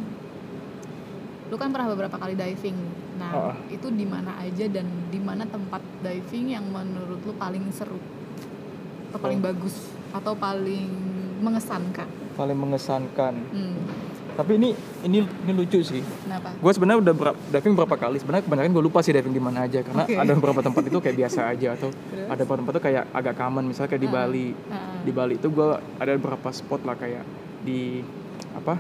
lu 1.50 1.56
kan 1.56 1.70
pernah 1.70 1.90
beberapa 1.90 2.16
kali 2.16 2.34
diving 2.34 2.78
nah 3.14 3.32
Oh. 3.32 3.54
itu 3.68 3.90
di 3.90 4.06
mana 4.06 4.38
aja 4.38 4.66
dan 4.68 4.86
di 5.10 5.18
mana 5.18 5.46
tempat 5.46 5.82
diving 6.00 6.50
yang 6.52 6.66
menurut 6.66 7.18
lu 7.20 7.34
paling 7.34 7.66
seru 7.70 7.98
atau 9.10 9.18
paling 9.20 9.38
Oh. 9.38 9.46
bagus 9.48 9.76
atau 10.12 10.34
paling 10.34 10.90
mengesankan 11.40 12.06
Paling 12.34 12.58
mengesankan. 12.58 13.34
hmm. 13.48 13.78
Tapi 14.34 14.58
ini 14.58 14.74
ini 15.04 15.22
ini 15.22 15.52
lucu 15.52 15.78
sih. 15.80 16.02
kenapa 16.24 16.50
gue 16.52 16.72
sebenarnya 16.72 17.00
udah 17.02 17.14
ber- 17.16 17.38
diving 17.48 17.74
berapa 17.76 17.94
kali 17.96 18.18
sebenarnya 18.18 18.42
kebanyakan 18.44 18.70
gue 18.72 18.84
lupa 18.84 19.00
sih 19.00 19.12
diving 19.12 19.30
di 19.32 19.38
mana 19.40 19.66
aja 19.66 19.82
karena 19.82 20.04
Oke. 20.04 20.14
ada 20.16 20.32
beberapa 20.32 20.62
tempat 20.64 20.84
itu 20.84 20.98
kayak 21.00 21.18
biasa 21.20 21.40
aja 21.48 21.68
atau 21.72 21.90
Terus? 22.12 22.26
ada 22.28 22.38
beberapa 22.40 22.60
tempat 22.60 22.74
tuh 22.74 22.84
kayak 22.84 23.04
agak 23.12 23.34
common 23.36 23.64
misalnya 23.64 23.90
kayak 23.92 24.02
di 24.02 24.10
Ah. 24.10 24.14
Bali 24.16 24.48
Ah. 24.68 24.98
di 25.00 25.12
Bali 25.12 25.34
itu 25.38 25.48
gue 25.48 25.70
ada 25.78 26.12
beberapa 26.14 26.50
spot 26.50 26.82
lah 26.82 26.94
kayak 26.96 27.22
di 27.62 28.02
apa 28.54 28.78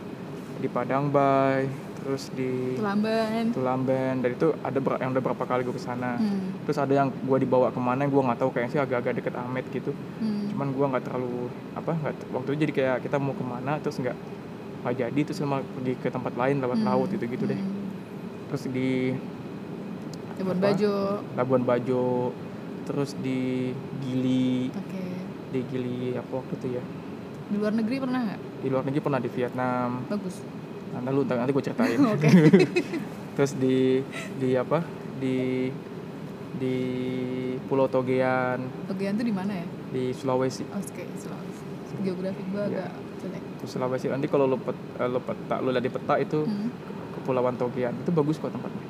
di 0.57 0.67
Padang 0.67 1.09
Bay 1.09 1.67
terus 1.95 2.27
di 2.29 2.75
Tulamban 2.75 3.51
Tulamben. 3.51 4.15
Dan 4.19 4.31
itu 4.33 4.51
ada 4.57 4.75
ber- 4.77 4.99
yang 4.99 5.11
udah 5.11 5.23
berapa 5.23 5.43
kali 5.45 5.63
gue 5.63 5.71
ke 5.71 5.81
sana 5.81 6.15
hmm. 6.15 6.63
terus 6.63 6.75
ada 6.75 6.91
yang 6.91 7.07
gue 7.09 7.37
dibawa 7.39 7.69
ke 7.69 7.79
mana 7.79 8.03
gue 8.03 8.21
nggak 8.21 8.37
tahu 8.37 8.51
kayaknya 8.51 8.71
sih 8.71 8.81
agak-agak 8.81 9.13
deket 9.17 9.33
Amet 9.33 9.65
gitu. 9.69 9.91
Hmm. 10.19 10.51
cuman 10.51 10.67
gue 10.69 10.85
nggak 10.85 11.03
terlalu 11.03 11.47
apa 11.73 11.91
nggak 11.91 12.13
waktu 12.29 12.47
itu 12.49 12.59
jadi 12.59 12.73
kayak 12.73 12.97
kita 13.01 13.17
mau 13.17 13.31
ke 13.31 13.41
mana 13.41 13.79
terus 13.79 13.97
nggak 13.97 14.15
nggak 14.83 14.95
jadi 14.99 15.19
terus 15.23 15.39
sama 15.39 15.63
pergi 15.63 15.93
ke 15.95 16.09
tempat 16.09 16.33
lain 16.33 16.59
lewat 16.59 16.77
Hmm. 16.77 16.87
laut 16.87 17.07
gitu 17.07 17.23
gitu 17.23 17.43
deh. 17.45 17.55
Hmm. 17.55 17.87
terus 18.47 18.63
di 18.67 19.15
Labuan 20.33 20.57
Apa? 20.57 20.65
Bajo. 20.65 20.93
Labuan 21.33 21.63
Bajo. 21.63 22.05
Terus 22.83 23.15
di 23.15 23.71
Gili. 24.01 24.67
Oke. 24.69 25.03
Di 25.49 25.59
Gili 25.63 26.13
apa 26.13 26.31
waktu 26.33 26.53
itu 26.57 26.67
ya? 26.73 26.83
Di 27.47 27.55
luar 27.55 27.71
negeri 27.71 27.95
pernah 27.97 28.19
nggak 28.23 28.41
di 28.63 28.71
luar 28.71 28.83
negeri 28.83 29.01
pernah 29.01 29.19
di 29.19 29.27
Vietnam. 29.27 30.07
Bagus. 30.07 30.39
Nanti 30.93 31.09
lu 31.09 31.21
nanti 31.21 31.51
gue 31.51 31.63
ceritain. 31.63 31.99
Oke. 32.15 32.29
terus 33.35 33.51
di 33.53 33.99
di 34.39 34.55
apa? 34.55 34.79
Di 35.19 35.67
di 36.53 36.75
Pulau 37.65 37.85
Togean. 37.85 38.61
Togean 38.87 39.13
tuh 39.13 39.25
di 39.25 39.33
mana 39.33 39.51
ya? 39.53 39.65
Di 39.89 40.13
Sulawesi. 40.13 40.63
Oke 40.69 41.03
Sulawesi. 41.17 41.63
Geografi 42.01 42.41
gua 42.49 42.65
Iya. 42.65 42.87
agak 42.87 42.91
jelek. 43.19 43.43
Di 43.59 43.67
Sulawesi 43.67 44.05
nanti 44.07 44.27
kalau 44.27 44.45
lu 44.45 44.57
pet, 44.57 44.77
eh, 44.97 45.07
lu 45.07 45.19
peta 45.19 45.55
lu 45.59 45.69
lihat 45.69 45.81
di 45.81 45.91
peta 45.91 46.15
itu 46.15 46.45
Hmm. 46.45 46.69
kepulauan 47.13 47.57
Togean. 47.57 47.93
Itu 47.97 48.09
bagus 48.09 48.37
kok 48.37 48.49
tempatnya. 48.49 48.81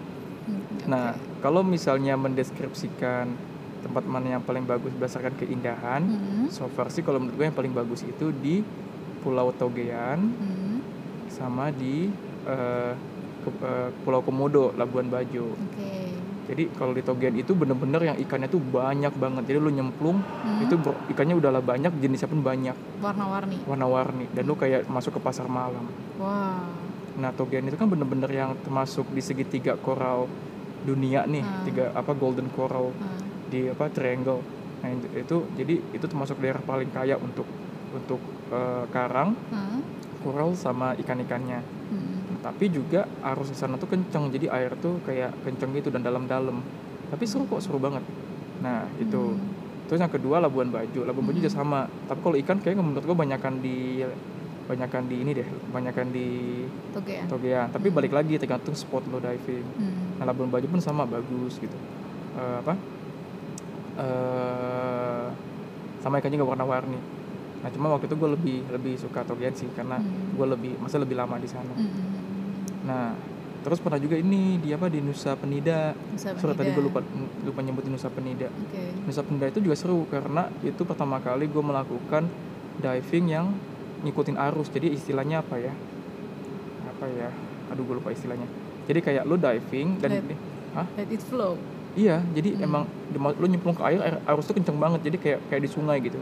Hmm, 0.44 0.60
oke. 0.60 0.84
nah 0.86 1.06
kalau 1.40 1.64
misalnya 1.64 2.20
mendeskripsikan 2.20 3.32
tempat 3.80 4.04
mana 4.04 4.36
yang 4.36 4.44
paling 4.44 4.64
bagus 4.64 4.92
berdasarkan 4.92 5.36
keindahan 5.38 6.04
Hmm. 6.04 6.48
So 6.50 6.68
far 6.68 6.88
sih 6.88 7.00
kalau 7.00 7.20
menurut 7.20 7.36
gue 7.36 7.46
yang 7.46 7.56
paling 7.56 7.72
bagus 7.72 8.04
itu 8.04 8.32
di 8.36 8.60
Pulau 9.24 9.56
Togean 9.56 10.20
Hmm. 10.20 10.84
sama 11.28 11.72
di 11.72 12.12
eh, 12.44 12.92
ke- 13.40 13.56
eh, 13.58 13.90
Pulau 14.04 14.20
Komodo, 14.20 14.76
Labuan 14.76 15.08
Bajo. 15.08 15.48
oke 15.50 15.92
Jadi 16.44 16.68
kalau 16.76 16.92
di 16.92 17.00
Togean 17.00 17.32
itu 17.34 17.56
bener-bener 17.56 18.04
yang 18.04 18.18
ikannya 18.20 18.52
tuh 18.52 18.60
banyak 18.60 19.16
banget. 19.16 19.48
Jadi 19.48 19.58
lu 19.58 19.72
nyemplung 19.72 20.20
Hmm. 20.20 20.60
itu 20.60 20.76
bro- 20.76 21.00
ikannya 21.08 21.40
udahlah 21.40 21.64
banyak, 21.64 21.96
jenisnya 21.98 22.28
pun 22.28 22.44
banyak, 22.44 22.76
warna-warni 23.00 23.64
warna-warni 23.64 24.26
dan 24.30 24.44
lu 24.44 24.54
kayak 24.54 24.84
masuk 24.86 25.16
ke 25.16 25.22
pasar 25.24 25.48
malam. 25.48 25.88
wah 26.20 26.68
Nah, 27.14 27.30
Togean 27.30 27.64
itu 27.64 27.78
kan 27.78 27.86
bener-bener 27.86 28.26
yang 28.28 28.58
termasuk 28.60 29.06
di 29.08 29.22
segitiga 29.22 29.78
koral 29.78 30.26
dunia 30.82 31.24
nih, 31.24 31.40
Hmm. 31.40 31.64
tiga 31.64 31.86
apa 31.94 32.12
golden 32.12 32.50
coral 32.50 32.90
Ah, 32.92 33.22
di 33.48 33.70
apa 33.70 33.88
triangle. 33.88 34.42
Nah, 34.82 34.90
itu, 34.90 35.08
itu 35.16 35.38
jadi 35.56 35.76
itu 35.94 36.04
termasuk 36.04 36.42
daerah 36.42 36.60
paling 36.60 36.90
kaya 36.90 37.16
untuk 37.16 37.46
untuk 37.94 38.18
eh, 38.54 38.84
karang, 38.94 39.34
ah, 39.50 39.82
koral 40.22 40.54
sama 40.54 40.94
ikan-ikannya. 40.96 41.60
hmm. 41.60 42.40
Tapi 42.44 42.70
juga 42.70 43.08
arus 43.34 43.50
di 43.50 43.58
sana 43.58 43.76
tuh 43.76 43.88
kenceng, 43.88 44.30
jadi 44.30 44.52
air 44.52 44.76
tuh 44.78 45.00
kayak 45.04 45.34
kenceng 45.42 45.74
gitu 45.74 45.90
dan 45.90 46.04
dalam-dalam. 46.04 46.60
Tapi 47.10 47.24
seru 47.26 47.46
kok, 47.46 47.60
seru 47.60 47.80
banget. 47.80 48.04
Nah, 48.60 48.86
itu. 48.98 49.36
Hmm. 49.36 49.52
Terus 49.88 50.00
yang 50.00 50.12
kedua 50.12 50.40
Labuan 50.40 50.72
Bajo. 50.72 51.04
Labuan 51.04 51.28
Bajo 51.28 51.36
Hmm. 51.36 51.42
juga 51.44 51.52
sama. 51.52 51.80
Tapi 52.08 52.20
kalau 52.20 52.38
ikan 52.40 52.58
kayaknya 52.58 52.84
menurut 52.84 53.04
gua 53.04 53.18
banyakan 53.18 53.60
di 53.60 54.02
banyakan 54.64 55.12
di 55.12 55.16
ini 55.20 55.32
deh, 55.36 55.44
banyakan 55.70 56.08
di 56.10 56.28
Togean 56.96 57.28
Togean. 57.28 57.68
Tapi 57.68 57.92
Hmm. 57.92 57.96
balik 58.00 58.16
lagi 58.16 58.40
tergantung 58.40 58.72
spot 58.74 59.04
lo 59.12 59.20
diving. 59.20 59.68
Hmm. 59.76 60.20
Nah, 60.20 60.26
Labuan 60.26 60.48
Bajo 60.48 60.68
pun 60.68 60.80
sama 60.80 61.04
bagus 61.04 61.60
gitu. 61.60 61.76
Eh, 62.34 62.56
apa? 62.60 62.74
eh 63.94 65.26
sama 66.02 66.20
ikannya 66.20 66.36
juga 66.36 66.58
warna-warni. 66.58 67.00
Nah, 67.64 67.72
cuma 67.72 67.88
waktu 67.90 68.06
itu 68.06 68.16
gue 68.16 68.30
lebih 68.30 68.58
lebih 68.70 68.94
suka 69.00 69.24
Togean 69.24 69.56
sih 69.56 69.72
karena 69.72 69.96
Hmm. 69.96 70.36
gue 70.36 70.48
lebih 70.50 70.72
masa 70.78 71.00
lebih 71.00 71.16
lama 71.16 71.36
di 71.36 71.48
sana. 71.48 71.72
Hmm, 71.72 71.88
hmm, 71.88 72.12
Nah, 72.84 73.16
terus 73.62 73.80
pernah 73.80 73.96
juga 73.96 74.16
ini 74.16 74.60
di 74.60 74.70
apa 74.70 74.86
di 74.86 75.00
Nusa 75.00 75.32
Penida. 75.34 75.96
hmm. 75.96 76.12
Nusa 76.14 76.36
Sorry 76.36 76.52
tadi 76.54 76.70
gue 76.70 76.84
lupa 76.84 77.00
lupa 77.42 77.60
nyebutin 77.60 77.90
Nusa 77.90 78.12
Penida. 78.12 78.52
oke 78.52 78.84
Nusa 79.08 79.24
Penida 79.24 79.48
itu 79.48 79.60
juga 79.60 79.76
seru 79.76 80.04
karena 80.06 80.52
itu 80.60 80.84
pertama 80.84 81.18
kali 81.18 81.48
gue 81.48 81.64
melakukan 81.64 82.28
diving 82.78 83.26
yang 83.32 83.48
ngikutin 84.04 84.36
arus. 84.44 84.68
Jadi 84.68 84.92
istilahnya 84.92 85.40
apa 85.40 85.56
ya? 85.56 85.72
Apa 86.86 87.08
ya? 87.08 87.32
Aduh 87.72 87.84
gue 87.86 87.96
lupa 87.96 88.12
istilahnya. 88.12 88.46
Jadi 88.84 89.00
kayak 89.00 89.24
lu 89.24 89.40
diving 89.40 89.96
dan 89.98 90.20
Let- 90.20 90.36
Hah? 90.74 90.88
let 90.96 91.08
it 91.08 91.24
flow 91.24 91.56
iya, 91.94 92.26
jadi 92.34 92.58
Hmm. 92.58 92.66
emang 92.66 92.84
lu 93.38 93.46
nyemplung 93.46 93.78
ke 93.78 93.86
air, 93.86 94.02
air 94.02 94.18
arus 94.26 94.50
tuh 94.50 94.58
kenceng 94.58 94.76
banget. 94.76 95.06
Jadi 95.06 95.18
kayak 95.20 95.40
kayak 95.48 95.62
di 95.62 95.70
sungai 95.70 96.02
gitu. 96.02 96.18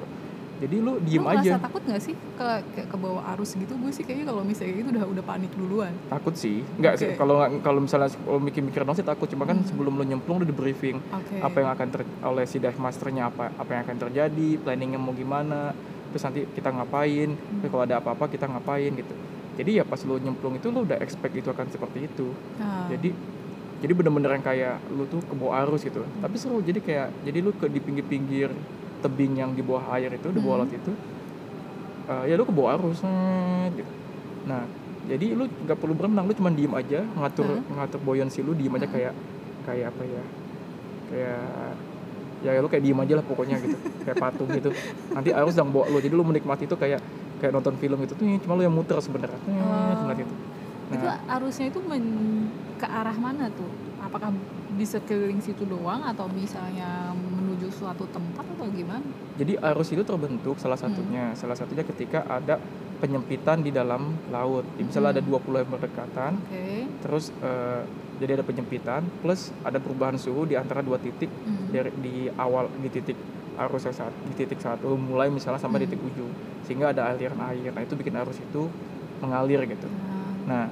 Jadi 0.62 0.76
lu 0.78 1.02
diem 1.02 1.20
lu 1.20 1.28
aja. 1.28 1.58
takut 1.58 1.82
nggak 1.82 1.98
sih 2.00 2.14
ke 2.14 2.48
ke, 2.72 2.82
ke 2.86 2.96
bawah 2.96 3.26
arus 3.34 3.54
gitu 3.54 3.74
gue 3.74 3.90
sih 3.90 4.02
kayaknya 4.02 4.30
kalau 4.30 4.42
misalnya 4.42 4.74
gitu 4.76 4.90
udah 4.92 5.06
udah 5.10 5.24
panik 5.26 5.50
duluan 5.52 5.90
Takut 6.06 6.34
sih. 6.34 6.62
Enggak 6.76 6.94
sih 6.96 7.08
Oke. 7.08 7.18
kalau 7.18 7.34
nggak- 7.36 7.62
kalau 7.62 7.80
misalnya 7.80 8.10
kalau 8.16 8.38
mikir-mikir 8.40 8.80
dong 8.80 8.94
sih 8.94 9.02
takut. 9.04 9.26
Cuma 9.26 9.44
kan 9.44 9.58
Hmm. 9.58 9.66
sebelum 9.66 9.94
lu 9.94 10.06
nyemplung 10.06 10.38
udah 10.38 10.46
di 10.46 10.54
briefing. 10.54 11.02
oke 11.02 11.36
apa 11.42 11.58
yang 11.58 11.70
akan 11.72 11.88
ter 11.90 12.02
oleh 12.22 12.46
si 12.46 12.58
dive 12.58 12.78
masternya 12.78 13.28
apa 13.28 13.50
apa 13.52 13.70
yang 13.72 13.82
akan 13.84 13.98
terjadi 14.00 14.50
planningnya 14.58 14.98
mau 14.98 15.12
gimana 15.12 15.74
terus 16.08 16.22
nanti 16.22 16.46
kita 16.46 16.70
ngapain 16.70 17.30
terus 17.34 17.70
kalau 17.70 17.82
ada 17.82 17.98
apa-apa 17.98 18.28
kita 18.28 18.46
ngapain 18.46 18.92
gitu 18.92 19.16
jadi 19.54 19.72
ya 19.74 19.84
pas 19.84 19.98
lu 20.02 20.16
nyemplung 20.16 20.54
itu 20.54 20.68
lu 20.68 20.84
udah 20.84 20.98
expect 20.98 21.34
itu 21.34 21.48
akan 21.48 21.66
seperti 21.68 22.06
itu 22.06 22.30
Ah. 22.58 22.86
jadi 22.88 23.10
jadi 23.80 23.92
bener-bener 23.92 24.32
yang 24.32 24.44
kayak 24.44 24.76
lu 24.90 25.04
tuh 25.06 25.20
ke 25.20 25.34
bawah 25.34 25.64
arus 25.64 25.82
gitu 25.82 26.04
tapi 26.20 26.36
seru 26.36 26.60
jadi 26.60 26.78
kayak 26.78 27.08
jadi 27.24 27.40
lu 27.40 27.52
ke 27.52 27.66
di 27.66 27.80
pinggir-pinggir 27.80 28.52
tebing 29.02 29.34
yang 29.36 29.52
di 29.52 29.62
bawah 29.62 29.84
air 29.92 30.10
itu 30.10 30.30
di 30.30 30.38
bawah 30.38 30.58
Hmm. 30.58 30.64
laut 30.64 30.74
itu 30.74 30.92
eh, 32.08 32.24
ya 32.26 32.34
lu 32.34 32.44
ke 32.44 32.54
bawah 32.54 32.78
arus 32.78 33.02
gitu 33.72 33.92
nah 34.42 34.64
jadi 35.04 35.34
lu 35.34 35.46
nggak 35.46 35.78
perlu 35.78 35.94
berenang 35.94 36.26
lu 36.26 36.34
cuma 36.34 36.50
diem 36.50 36.72
aja 36.72 37.02
ngatur 37.04 37.46
Hah? 37.48 37.62
ngatur 37.76 38.00
buoyancy 38.00 38.42
lu 38.42 38.54
diem 38.54 38.72
aja 38.72 38.86
Hmm. 38.86 38.94
kayak 38.94 39.14
kayak 39.62 39.86
apa 39.90 40.04
ya 40.04 40.24
kayak 41.08 41.42
ya 42.42 42.58
lu 42.58 42.70
kayak 42.70 42.84
diem 42.84 42.98
aja 42.98 43.14
lah 43.16 43.26
pokoknya 43.26 43.56
gitu 43.60 43.78
kayak 44.02 44.18
patung 44.18 44.50
gitu 44.50 44.70
nanti 45.12 45.30
arus 45.30 45.54
yang 45.54 45.70
bawa 45.70 45.86
lu 45.88 45.98
jadi 45.98 46.14
lu 46.14 46.24
menikmati 46.24 46.66
itu 46.66 46.74
kayak 46.74 46.98
kayak 47.38 47.54
nonton 47.54 47.78
film 47.78 47.98
gitu 48.02 48.14
tuh 48.14 48.26
cuma 48.42 48.54
lu 48.54 48.64
yang 48.64 48.74
muter 48.74 48.98
sebenarnya 48.98 49.38
Oh. 49.46 50.14
itu 50.14 50.26
itu 50.92 51.06
nah 51.06 51.18
arusnya 51.30 51.70
itu 51.70 51.80
men- 51.82 52.50
ke 52.76 52.84
arah 52.84 53.14
mana 53.14 53.48
tuh 53.54 53.70
apakah 54.02 54.30
di 54.72 54.86
sekeliling 54.88 55.40
situ 55.40 55.64
doang 55.64 56.02
atau 56.02 56.26
misalnya 56.28 57.14
menuju 57.14 57.70
suatu 57.70 58.08
tempat 58.10 58.44
atau 58.58 58.66
gimana 58.74 59.06
jadi 59.38 59.62
arus 59.72 59.94
itu 59.94 60.02
terbentuk 60.02 60.58
salah 60.58 60.76
Hmm. 60.76 60.90
satunya 60.90 61.24
salah 61.38 61.56
satunya 61.56 61.86
ketika 61.86 62.26
ada 62.26 62.58
penyempitan 63.02 63.66
di 63.66 63.74
dalam 63.74 64.14
laut. 64.30 64.62
Jadi 64.78 64.84
misalnya 64.86 65.18
ada 65.18 65.24
Mhm. 65.26 65.30
dua 65.34 65.40
pulau 65.42 65.58
yang 65.66 65.74
berdekatan, 65.74 66.38
Oke. 66.38 66.86
terus 67.02 67.34
eh, 67.42 67.82
jadi 68.22 68.38
ada 68.38 68.46
penyempitan 68.46 69.02
plus 69.26 69.50
ada 69.66 69.82
perubahan 69.82 70.22
suhu 70.22 70.46
di 70.46 70.54
antara 70.54 70.86
dua 70.86 71.02
titik 71.02 71.26
Hmm. 71.26 71.74
dari 71.74 71.90
di 71.98 72.30
awal 72.38 72.70
di 72.78 72.94
titik 72.94 73.18
arus 73.58 73.90
yang 73.90 73.96
saat 73.98 74.14
di 74.30 74.34
titik 74.38 74.62
satu 74.62 74.94
mulai 74.94 75.34
misalnya 75.34 75.58
sampai 75.58 75.82
Hmm. 75.82 75.90
titik 75.90 76.02
ujung 76.06 76.30
sehingga 76.62 76.94
ada 76.94 77.10
aliran 77.10 77.42
air. 77.50 77.74
Nah 77.74 77.82
itu 77.82 77.98
bikin 77.98 78.14
arus 78.14 78.38
itu 78.38 78.70
mengalir 79.18 79.66
gitu. 79.66 79.90
Nah, 79.90 80.30
Nah 80.42 80.66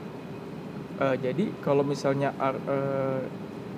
eh, 1.00 1.16
jadi 1.18 1.44
kalau 1.58 1.84
misalnya 1.84 2.36
ar- 2.36 2.60
eh, 2.62 3.22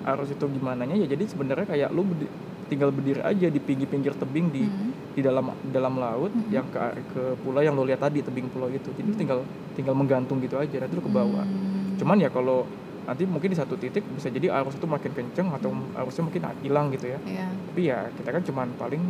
arus 0.04 0.28
itu 0.28 0.44
gimana 0.50 0.82
ya 0.84 1.06
jadi 1.06 1.24
sebenarnya 1.24 1.64
kayak 1.64 1.88
lu 1.88 2.02
bedi- 2.04 2.32
tinggal 2.64 2.90
berdiri 2.90 3.22
aja 3.22 3.46
di 3.46 3.60
pinggir-pinggir 3.60 4.16
tebing 4.16 4.46
di 4.48 4.64
hmm. 4.64 4.90
di 5.12 5.20
dalam 5.20 5.46
dalam 5.62 5.94
laut 5.96 6.32
Mhm. 6.32 6.48
yang 6.48 6.66
ke 6.66 6.80
ke 7.06 7.22
pulau 7.38 7.60
yang 7.60 7.72
lo 7.72 7.84
lihat 7.84 8.00
tadi 8.00 8.18
tebing 8.18 8.48
pulau 8.48 8.66
itu 8.66 8.90
jadi 8.90 9.04
lu 9.04 9.14
tinggal 9.14 9.38
tinggal 9.70 9.92
menggantung 9.92 10.40
gitu 10.40 10.56
aja 10.56 10.76
nanti 10.78 10.94
lu 10.94 11.00
ke 11.00 11.12
bawah 11.12 11.44
Hmm. 11.44 11.94
cuman 11.94 12.16
ya 12.18 12.28
kalau 12.28 12.64
nanti 13.02 13.22
mungkin 13.24 13.50
di 13.50 13.58
satu 13.58 13.74
titik 13.74 14.02
bisa 14.08 14.26
jadi 14.26 14.50
arus 14.56 14.74
itu 14.74 14.86
makin 14.86 15.12
kenceng 15.12 15.52
atau 15.52 15.70
arusnya 15.92 16.22
mungkin 16.24 16.42
hilang 16.58 16.86
gitu 16.90 17.06
ya 17.08 17.18
Iya. 17.20 17.46
tapi 17.68 17.80
ya 17.84 17.98
kita 18.10 18.30
kan 18.30 18.42
cuman 18.42 18.68
paling 18.72 19.02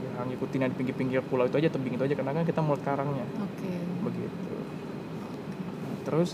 ya 0.00 0.22
ngikutin 0.24 0.58
yang 0.60 0.70
di 0.70 0.76
pinggir-pinggir 0.76 1.20
pulau 1.22 1.44
itu 1.44 1.56
aja 1.56 1.68
tebing 1.68 1.94
itu 1.94 2.04
aja 2.04 2.14
karena 2.14 2.32
kan 2.32 2.42
kita 2.42 2.58
mau 2.58 2.74
karangnya 2.76 3.26
Oke. 3.36 3.70
begitu 4.02 4.54
Nah, 5.76 5.96
terus 6.02 6.30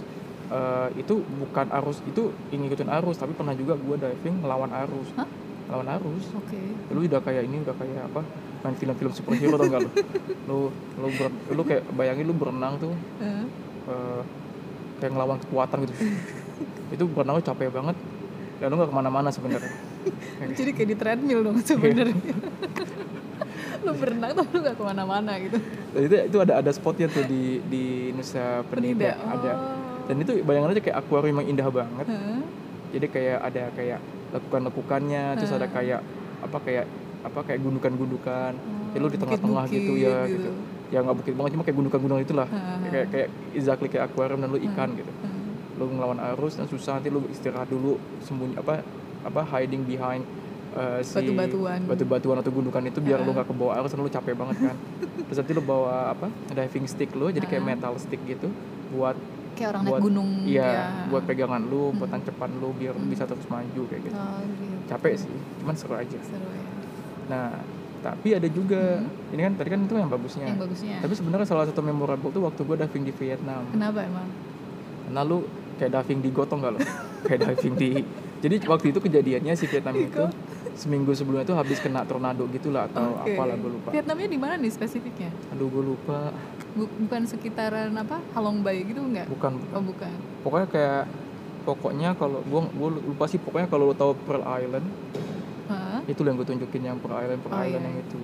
eh, 0.50 0.88
itu 0.96 1.14
bukan 1.22 1.66
arus 1.72 2.02
itu 2.04 2.22
ingin 2.48 2.66
ngikutin 2.66 2.90
arus 2.92 3.16
tapi 3.16 3.32
pernah 3.32 3.54
juga 3.54 3.74
gua 3.76 3.96
diving 3.96 4.36
melawan 4.38 4.70
arus 4.78 5.08
Hah? 5.14 5.28
lawan 5.68 5.86
arus 5.92 6.24
Oke. 6.34 6.58
lu 6.90 7.02
udah 7.02 7.20
kayak 7.20 7.42
ini 7.44 7.62
udah 7.62 7.74
kayak 7.74 8.02
apa 8.04 8.20
main 8.60 8.74
film-film 8.74 9.08
superhero 9.10 9.54
tau 9.54 9.68
gak 9.68 9.80
lu 9.80 9.90
lu 10.44 10.58
lu, 10.98 11.08
ber- 11.12 11.38
lu 11.48 11.62
kayak 11.62 11.86
bayangin 11.94 12.26
lu 12.26 12.34
berenang 12.34 12.76
tuh 12.76 12.90
Eh, 13.18 13.44
eh, 13.86 14.20
kayak 14.98 15.10
ngelawan 15.10 15.38
kekuatan 15.38 15.86
gitu 15.86 15.94
itu 16.94 17.04
berenang 17.08 17.34
lu 17.34 17.44
capek 17.44 17.70
banget 17.70 17.96
dan 18.58 18.66
lu 18.66 18.76
gak 18.76 18.90
ke 18.90 18.96
mana-mana 18.96 19.28
sebenarnya 19.28 19.72
Jadi 20.58 20.70
kayak 20.72 20.88
di 20.88 20.96
treadmill 20.96 21.40
dong 21.42 21.58
sebenarnya. 21.60 22.16
lu 23.80 23.92
berenang 23.94 24.30
tapi 24.34 24.50
lu 24.50 24.60
gak 24.62 24.74
ke 24.74 24.82
mana-mana 24.82 25.32
gitu. 25.38 25.56
itu 25.96 26.14
itu 26.26 26.36
ada 26.38 26.60
ada 26.60 26.70
spotnya 26.70 27.06
tuh 27.06 27.24
di 27.24 27.62
di 27.64 27.84
Nusa 28.10 28.60
Penida, 28.66 29.14
Penida. 29.14 29.30
ada 29.30 29.52
Oh. 29.52 29.89
Dan 30.10 30.16
itu 30.18 30.32
bayangan 30.42 30.68
aja 30.68 30.82
kayak 30.82 30.96
akuarium 30.98 31.36
yang 31.38 31.48
indah 31.48 31.68
banget 31.70 32.06
Hah? 32.06 32.42
jadi 32.90 33.06
kayak 33.06 33.38
ada 33.40 33.62
kayak 33.72 33.98
lekukan-lekukannya 34.30 35.24
terus 35.36 35.52
ada 35.52 35.64
Hmm. 35.64 35.74
kayak 35.74 36.00
apa 36.40 36.58
kayak 36.60 36.84
apa 37.20 37.40
kayak 37.44 37.60
gundukan-gundukan 37.60 38.52
Oh, 38.56 38.90
ya 38.90 38.98
lu 38.98 39.06
di 39.06 39.18
tengah-tengah 39.18 39.64
gitu 39.68 39.92
ya 39.94 40.26
gitu 40.26 40.50
ya 40.90 40.98
nggak 40.98 41.16
bukit 41.16 41.34
banget 41.34 41.50
cuma 41.54 41.62
kayak 41.62 41.76
gundukan-gundukan 41.76 42.22
itulah 42.24 42.48
Hmm. 42.48 42.82
kayak 42.84 43.06
kayak 43.08 43.28
exactly 43.52 43.86
kayak 43.86 44.10
akuarium 44.10 44.40
dan 44.40 44.50
lu 44.50 44.58
ikan 44.60 44.90
gitu 44.92 45.12
Hmm. 45.12 45.54
lu 45.78 45.84
ngelawan 45.88 46.18
arus 46.34 46.58
dan 46.58 46.66
susah 46.66 46.98
nanti 46.98 47.08
lu 47.08 47.22
istirahat 47.28 47.68
dulu 47.68 47.94
sembunyi 48.20 48.56
apa 48.56 48.82
apa 49.20 49.40
hiding 49.46 49.84
behind 49.84 50.24
uh, 50.72 50.98
si 51.00 51.14
Batu-batuan. 51.14 51.80
batu-batuan 51.84 52.36
atau 52.36 52.50
gundukan 52.50 52.82
itu 52.82 52.98
biar 52.98 53.20
lu 53.20 53.30
Ah. 53.30 53.34
nggak 53.36 53.48
kebawa 53.48 53.72
arus 53.78 53.90
dan 53.90 54.00
lu 54.00 54.08
capek 54.08 54.34
banget 54.34 54.56
kan 54.64 54.76
terus 55.28 55.38
nanti 55.38 55.52
lu 55.52 55.62
bawa 55.62 56.10
apa 56.10 56.26
diving 56.48 56.86
stick 56.86 57.12
lu 57.12 57.28
jadi 57.28 57.44
kayak 57.44 57.62
metal 57.64 57.94
stick 57.96 58.18
gitu 58.24 58.48
buat 58.90 59.14
Kayak 59.60 59.70
orang 59.70 59.82
naik 59.84 59.92
buat 59.92 60.02
gunung 60.02 60.30
iya 60.42 60.64
ya. 60.64 60.84
buat 61.06 61.22
pegangan 61.22 61.62
lu 61.62 61.92
buat 61.92 62.08
Hmm. 62.08 62.14
tancepan 62.16 62.50
lu 62.56 62.68
biar 62.72 62.92
lu 62.92 63.04
Hmm. 63.04 63.12
bisa 63.12 63.24
terus 63.24 63.44
maju 63.46 63.82
kayak 63.84 64.02
gitu 64.02 64.16
Oh, 64.16 64.40
gitu. 64.40 64.64
capek 64.88 65.14
sih 65.20 65.36
cuman 65.60 65.74
seru 65.76 65.94
aja 65.94 66.18
Seru 66.18 66.48
ya. 66.48 66.64
nah 67.28 67.48
tapi 68.00 68.28
ada 68.32 68.48
juga 68.48 69.04
ini 69.28 69.40
kan 69.42 69.52
tadi 69.54 69.68
kan 69.68 69.80
itu 69.82 69.94
yang 69.94 70.08
bagusnya 70.08 70.42
Hmm. 70.42 70.50
Yang 70.50 70.60
bagusnya. 70.64 70.96
tapi 70.98 71.12
sebenarnya 71.12 71.46
salah 71.46 71.64
satu 71.68 71.80
memorable 71.80 72.30
tuh 72.30 72.42
waktu 72.42 72.60
gue 72.62 72.76
diving 72.80 73.04
di 73.04 73.12
Vietnam 73.14 73.62
Kenapa 73.68 74.00
emang? 74.00 74.28
Karena 75.04 75.20
lu 75.22 75.44
kayak 75.76 75.92
diving 75.94 76.20
di 76.20 76.30
gotong 76.30 76.58
gak 76.58 76.72
lo? 76.72 76.80
kayak 77.28 77.40
diving 77.46 77.74
di 77.76 77.90
Jadi 78.40 78.56
waktu 78.64 78.86
itu 78.88 78.98
kejadiannya 78.98 79.52
si 79.52 79.68
Vietnam 79.68 79.92
itu 79.94 80.24
seminggu 80.72 81.10
sebelumnya 81.10 81.44
tuh 81.44 81.54
habis 81.54 81.76
kena 81.76 82.02
tornado 82.02 82.44
gitu 82.48 82.68
lah 82.68 82.86
atau 82.86 83.16
Oke. 83.18 83.32
apalah 83.32 83.54
gue 83.54 83.70
lupa. 83.70 83.88
Vietnamnya 83.90 84.28
di 84.28 84.38
mana 84.38 84.54
nih 84.56 84.68
spesifiknya? 84.68 85.30
Aduh 85.50 85.66
gue 85.66 85.84
lupa. 85.86 86.32
Bu- 86.72 86.92
bukan 86.98 87.22
sekitaran 87.24 87.90
apa? 87.92 88.20
Halong 88.30 88.60
Bay 88.60 88.82
gitu 88.82 89.00
enggak? 89.00 89.26
Bukan. 89.26 89.58
Oh, 89.70 89.82
bukan. 89.82 90.12
Pokoknya 90.40 90.66
kayak 90.66 91.02
pokoknya 91.60 92.08
kalau 92.14 92.40
gue 92.40 92.60
gue 92.66 92.88
lupa 93.06 93.24
sih 93.26 93.36
pokoknya 93.36 93.66
kalau 93.66 93.88
lu 93.88 93.94
tahu 93.94 94.16
Pearl 94.18 94.40
Island 94.40 94.86
Hah? 95.68 96.00
itu 96.04 96.16
yang 96.18 96.34
gue 96.34 96.48
tunjukin 96.48 96.82
yang 96.82 96.96
Pearl 96.96 97.20
Island 97.20 97.40
Pearl 97.40 97.52
Oh, 97.52 97.62
Island 97.62 97.84
iya. 97.84 97.90
yang 97.90 97.98
itu. 98.00 98.20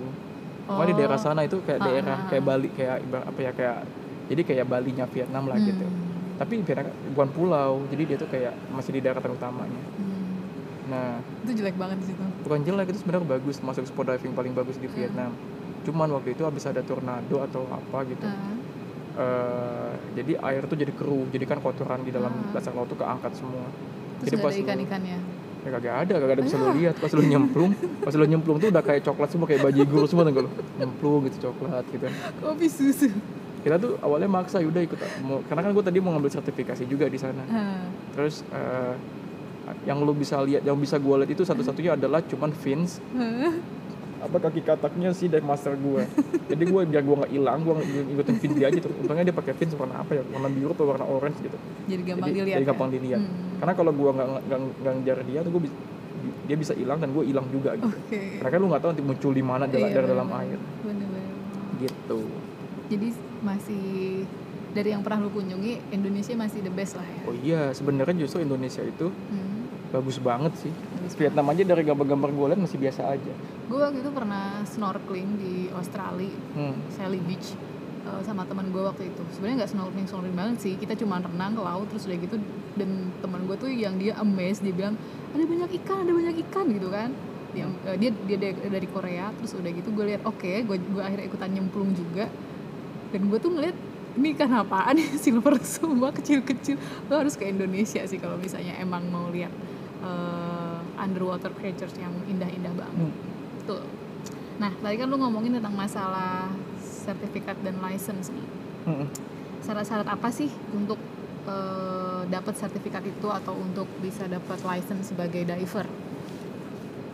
Pokoknya 0.66 0.88
di 0.88 0.96
daerah 0.96 1.18
sana 1.18 1.40
itu 1.42 1.56
kayak 1.60 1.78
Ah, 1.78 1.84
daerah 1.84 2.16
ah, 2.16 2.26
kayak 2.26 2.42
ah. 2.42 2.48
Bali 2.48 2.68
kayak 2.70 2.96
apa 3.22 3.40
ya 3.40 3.50
kayak 3.52 3.78
jadi 4.26 4.42
kayak 4.42 4.64
Balinya 4.66 5.04
Vietnam 5.06 5.44
lah 5.46 5.56
gitu. 5.56 5.84
Hmm. 5.84 6.04
Tapi 6.36 6.52
Vietnam 6.60 6.86
bukan 7.12 7.28
pulau, 7.30 7.72
jadi 7.86 8.02
dia 8.04 8.16
tuh 8.16 8.26
kayak 8.26 8.52
masih 8.68 8.90
di 8.90 9.00
daratan 9.00 9.30
utamanya. 9.32 9.82
Hmm. 9.94 10.15
Nah, 10.86 11.18
Itu 11.40 11.52
jelek 11.56 11.74
banget 11.74 11.98
di 11.98 12.06
situ. 12.06 12.22
bukan 12.40 12.60
jelek 12.62 12.86
itu 12.88 12.98
sebenarnya 13.00 13.26
bagus 13.28 13.56
masuk 13.58 13.84
spot 13.84 14.06
diving 14.08 14.32
paling 14.32 14.52
bagus 14.52 14.76
di 14.76 14.86
Hmm. 14.86 14.94
Vietnam 14.94 15.32
cuman 15.82 16.08
waktu 16.12 16.32
itu 16.32 16.42
habis 16.42 16.62
ada 16.62 16.78
tornado 16.80 17.36
atau 17.40 17.62
apa 17.66 17.98
gitu 18.04 18.22
Ah. 18.22 18.54
Eh, 19.16 19.92
jadi 20.14 20.32
air 20.36 20.62
tuh 20.62 20.74
jadi 20.74 20.90
keruh 20.90 21.26
jadi 21.26 21.42
kan 21.44 21.58
kotoran 21.58 22.02
di 22.02 22.10
dalam 22.10 22.30
Ah. 22.30 22.52
dasar 22.52 22.70
laut 22.72 22.86
tuh 22.86 22.96
keangkat 22.96 23.32
semua 23.32 23.64
Terus 24.16 24.28
Jadi 24.28 24.36
pas 24.38 24.48
ada 24.50 24.62
ikan-ikannya. 24.62 25.18
ya 25.58 25.70
kagak 25.72 25.94
ada 26.00 26.14
kagak 26.16 26.34
ada 26.34 26.44
bisa 26.44 26.56
lu 26.56 26.68
lihat 26.72 26.94
pas 26.96 27.10
lu 27.10 27.22
nyemplung 27.22 27.72
pas 28.00 28.12
lu 28.12 28.24
nyemplung 28.24 28.56
tuh 28.56 28.68
udah 28.68 28.80
kayak 28.80 29.02
coklat 29.02 29.28
semua 29.28 29.44
kayak 29.44 29.62
bajigur 29.62 30.06
semua 30.06 30.22
tuh 30.22 30.34
lu 30.38 30.50
nyemplung 30.76 31.20
gitu 31.26 31.36
coklat 31.44 31.82
gitu 31.88 32.06
Kopi 32.38 32.66
susu. 32.66 33.08
kita 33.60 33.74
tuh 33.76 33.98
awalnya 33.98 34.28
maksa 34.28 34.58
yaudah 34.58 34.78
ikut 34.80 34.94
mau 35.20 35.42
karena 35.42 35.60
kan 35.60 35.70
gue 35.72 35.84
tadi 35.84 35.98
mau 35.98 36.12
ngambil 36.12 36.30
sertifikasi 36.32 36.82
juga 36.84 37.06
di 37.06 37.16
sana 37.16 37.42
Ah. 37.46 37.82
terus 38.12 38.46
eh, 38.48 38.94
yang 39.82 39.98
lu 39.98 40.12
bisa 40.12 40.38
lihat 40.40 40.62
yang 40.62 40.76
bisa 40.76 40.96
gue 40.96 41.14
lihat 41.16 41.30
itu 41.30 41.42
satu-satunya 41.42 41.94
adalah 41.94 42.22
cuman 42.22 42.50
fins 42.52 43.02
Hah? 43.12 43.54
apa 44.16 44.36
kaki 44.40 44.60
kataknya 44.60 45.10
sih 45.10 45.26
dari 45.26 45.42
master 45.42 45.74
gue 45.74 46.02
jadi 46.46 46.62
gue 46.64 46.80
biar 46.84 47.02
gue 47.02 47.16
nggak 47.16 47.32
hilang 47.32 47.58
gue 47.60 47.74
ngikutin 48.08 48.36
fin 48.36 48.52
dia 48.52 48.66
aja 48.66 48.78
tuh 48.78 48.90
untungnya 48.96 49.24
dia 49.24 49.34
pakai 49.34 49.52
fins 49.52 49.74
warna 49.74 50.00
apa 50.00 50.12
ya 50.12 50.22
warna 50.24 50.48
biru 50.48 50.72
atau 50.72 50.86
warna 50.86 51.04
orange 51.04 51.38
gitu 51.40 51.58
Jadi 51.86 52.02
gampang 52.02 52.26
jadi, 52.26 52.38
dilihat. 52.40 52.56
jadi 52.56 52.62
ya? 52.62 52.68
gampang 52.68 52.88
dilihat 52.90 53.20
Hmm. 53.20 53.58
karena 53.58 53.72
kalau 53.74 53.92
gue 53.92 54.10
nggak 54.10 54.26
nggak 54.42 54.58
nggak 54.76 54.92
ngejar 54.94 55.18
dia 55.22 55.40
tuh 55.40 55.50
gue 55.50 55.62
dia 56.42 56.56
bisa 56.56 56.72
hilang 56.72 56.98
dan 56.98 57.10
gue 57.10 57.24
hilang 57.24 57.46
juga 57.48 57.74
gitu 57.74 57.90
Oke. 57.92 58.20
karena 58.38 58.50
kan 58.50 58.58
lu 58.58 58.68
nggak 58.68 58.80
tahu 58.80 58.90
nanti 58.92 59.04
muncul 59.04 59.32
di 59.32 59.42
mana 59.42 59.64
dari, 59.64 59.82
Iya, 59.82 59.94
dari 59.94 60.06
dalam 60.06 60.26
bener-bener. 60.26 60.54
air 60.54 60.60
Bener-bener. 60.82 61.34
gitu 61.78 62.20
Jadi 62.86 63.08
masih 63.42 63.84
dari 64.72 64.88
yang 64.90 65.00
pernah 65.00 65.18
lu 65.18 65.30
kunjungi 65.30 65.72
Indonesia 65.90 66.32
masih 66.34 66.60
the 66.60 66.70
best 66.70 66.94
lah 66.94 67.04
ya. 67.04 67.20
oh 67.24 67.34
iya 67.36 67.62
sebenarnya 67.70 68.16
justru 68.18 68.40
Indonesia 68.40 68.80
itu 68.80 69.08
Hmm. 69.08 69.45
Bagus 69.90 70.18
banget 70.18 70.52
sih 70.58 70.72
Bagus 70.98 71.14
Vietnam 71.14 71.46
aja 71.50 71.62
dari 71.62 71.82
gambar-gambar 71.86 72.30
gue 72.34 72.46
lihat 72.52 72.60
masih 72.60 72.78
biasa 72.78 73.06
aja 73.06 73.32
Gue 73.66 73.82
waktu 73.82 73.98
itu 73.98 74.10
pernah 74.14 74.62
snorkeling 74.62 75.30
di 75.42 75.54
Australia, 75.74 76.30
hmm. 76.54 76.94
Sally 76.94 77.18
Beach 77.18 77.58
eh, 78.06 78.22
sama 78.22 78.46
teman 78.46 78.70
gue 78.70 78.78
waktu 78.78 79.10
itu. 79.10 79.22
Sebenarnya 79.34 79.66
nggak 79.66 79.72
snorkeling 79.74 80.06
snorkeling 80.06 80.36
banget 80.38 80.56
sih, 80.62 80.74
kita 80.78 80.94
cuma 80.94 81.18
renang 81.18 81.58
ke 81.58 81.62
laut 81.66 81.86
terus 81.90 82.06
udah 82.06 82.14
gitu 82.14 82.38
dan 82.78 83.10
teman 83.18 83.42
gue 83.50 83.56
tuh 83.58 83.66
yang 83.66 83.98
dia 83.98 84.14
amazed 84.22 84.62
dia 84.62 84.70
bilang 84.70 84.94
ada 85.34 85.42
banyak 85.42 85.82
ikan, 85.82 86.06
ada 86.06 86.12
banyak 86.14 86.36
ikan 86.46 86.66
gitu 86.70 86.88
kan. 86.94 87.10
Dia 87.58 87.66
eh, 87.90 87.96
dia, 87.98 88.10
dia 88.14 88.36
dari- 88.70 88.90
Korea 88.90 89.34
terus 89.34 89.58
udah 89.58 89.70
gitu 89.74 89.90
gue 89.90 90.14
lihat 90.14 90.22
oke, 90.22 90.52
gue 90.62 90.76
gue 90.78 91.02
akhirnya 91.02 91.26
ikutan 91.26 91.50
nyemplung 91.50 91.90
juga 91.90 92.30
dan 93.10 93.20
gue 93.26 93.38
tuh 93.42 93.50
ngeliat 93.50 93.76
ini 94.16 94.32
ikan 94.32 94.50
apaan 94.56 94.96
ya 94.96 95.10
silver 95.22 95.58
semua 95.60 96.08
kecil-kecil 96.10 96.80
lo 97.12 97.20
harus 97.20 97.36
ke 97.36 97.44
Indonesia 97.46 98.00
sih 98.08 98.16
kalau 98.16 98.40
misalnya 98.40 98.78
emang 98.80 99.04
mau 99.12 99.28
lihat 99.28 99.52
eh, 99.98 100.78
underwater 100.96 101.52
creatures 101.52 101.94
yang 101.94 102.12
indah-indah 102.24 102.72
banget 102.72 102.96
Hmm. 102.98 103.12
Betul. 103.58 103.82
Nah, 104.56 104.72
tadi 104.74 104.96
kan 104.96 105.06
lu 105.06 105.16
ngomongin 105.16 105.52
tentang 105.54 105.74
masalah 105.74 106.48
sertifikat 106.78 107.60
dan 107.60 107.76
license 107.78 108.28
nih. 108.28 108.46
Hmm. 108.84 109.06
Syarat-syarat 109.60 110.06
apa 110.06 110.28
sih 110.28 110.46
untuk 110.70 110.96
eh, 111.44 112.22
dapat 112.26 112.54
sertifikat 112.54 113.02
itu 113.02 113.28
atau 113.28 113.54
untuk 113.54 113.86
bisa 113.98 114.26
dapat 114.26 114.58
license 114.60 115.10
sebagai 115.10 115.44
diver? 115.44 115.86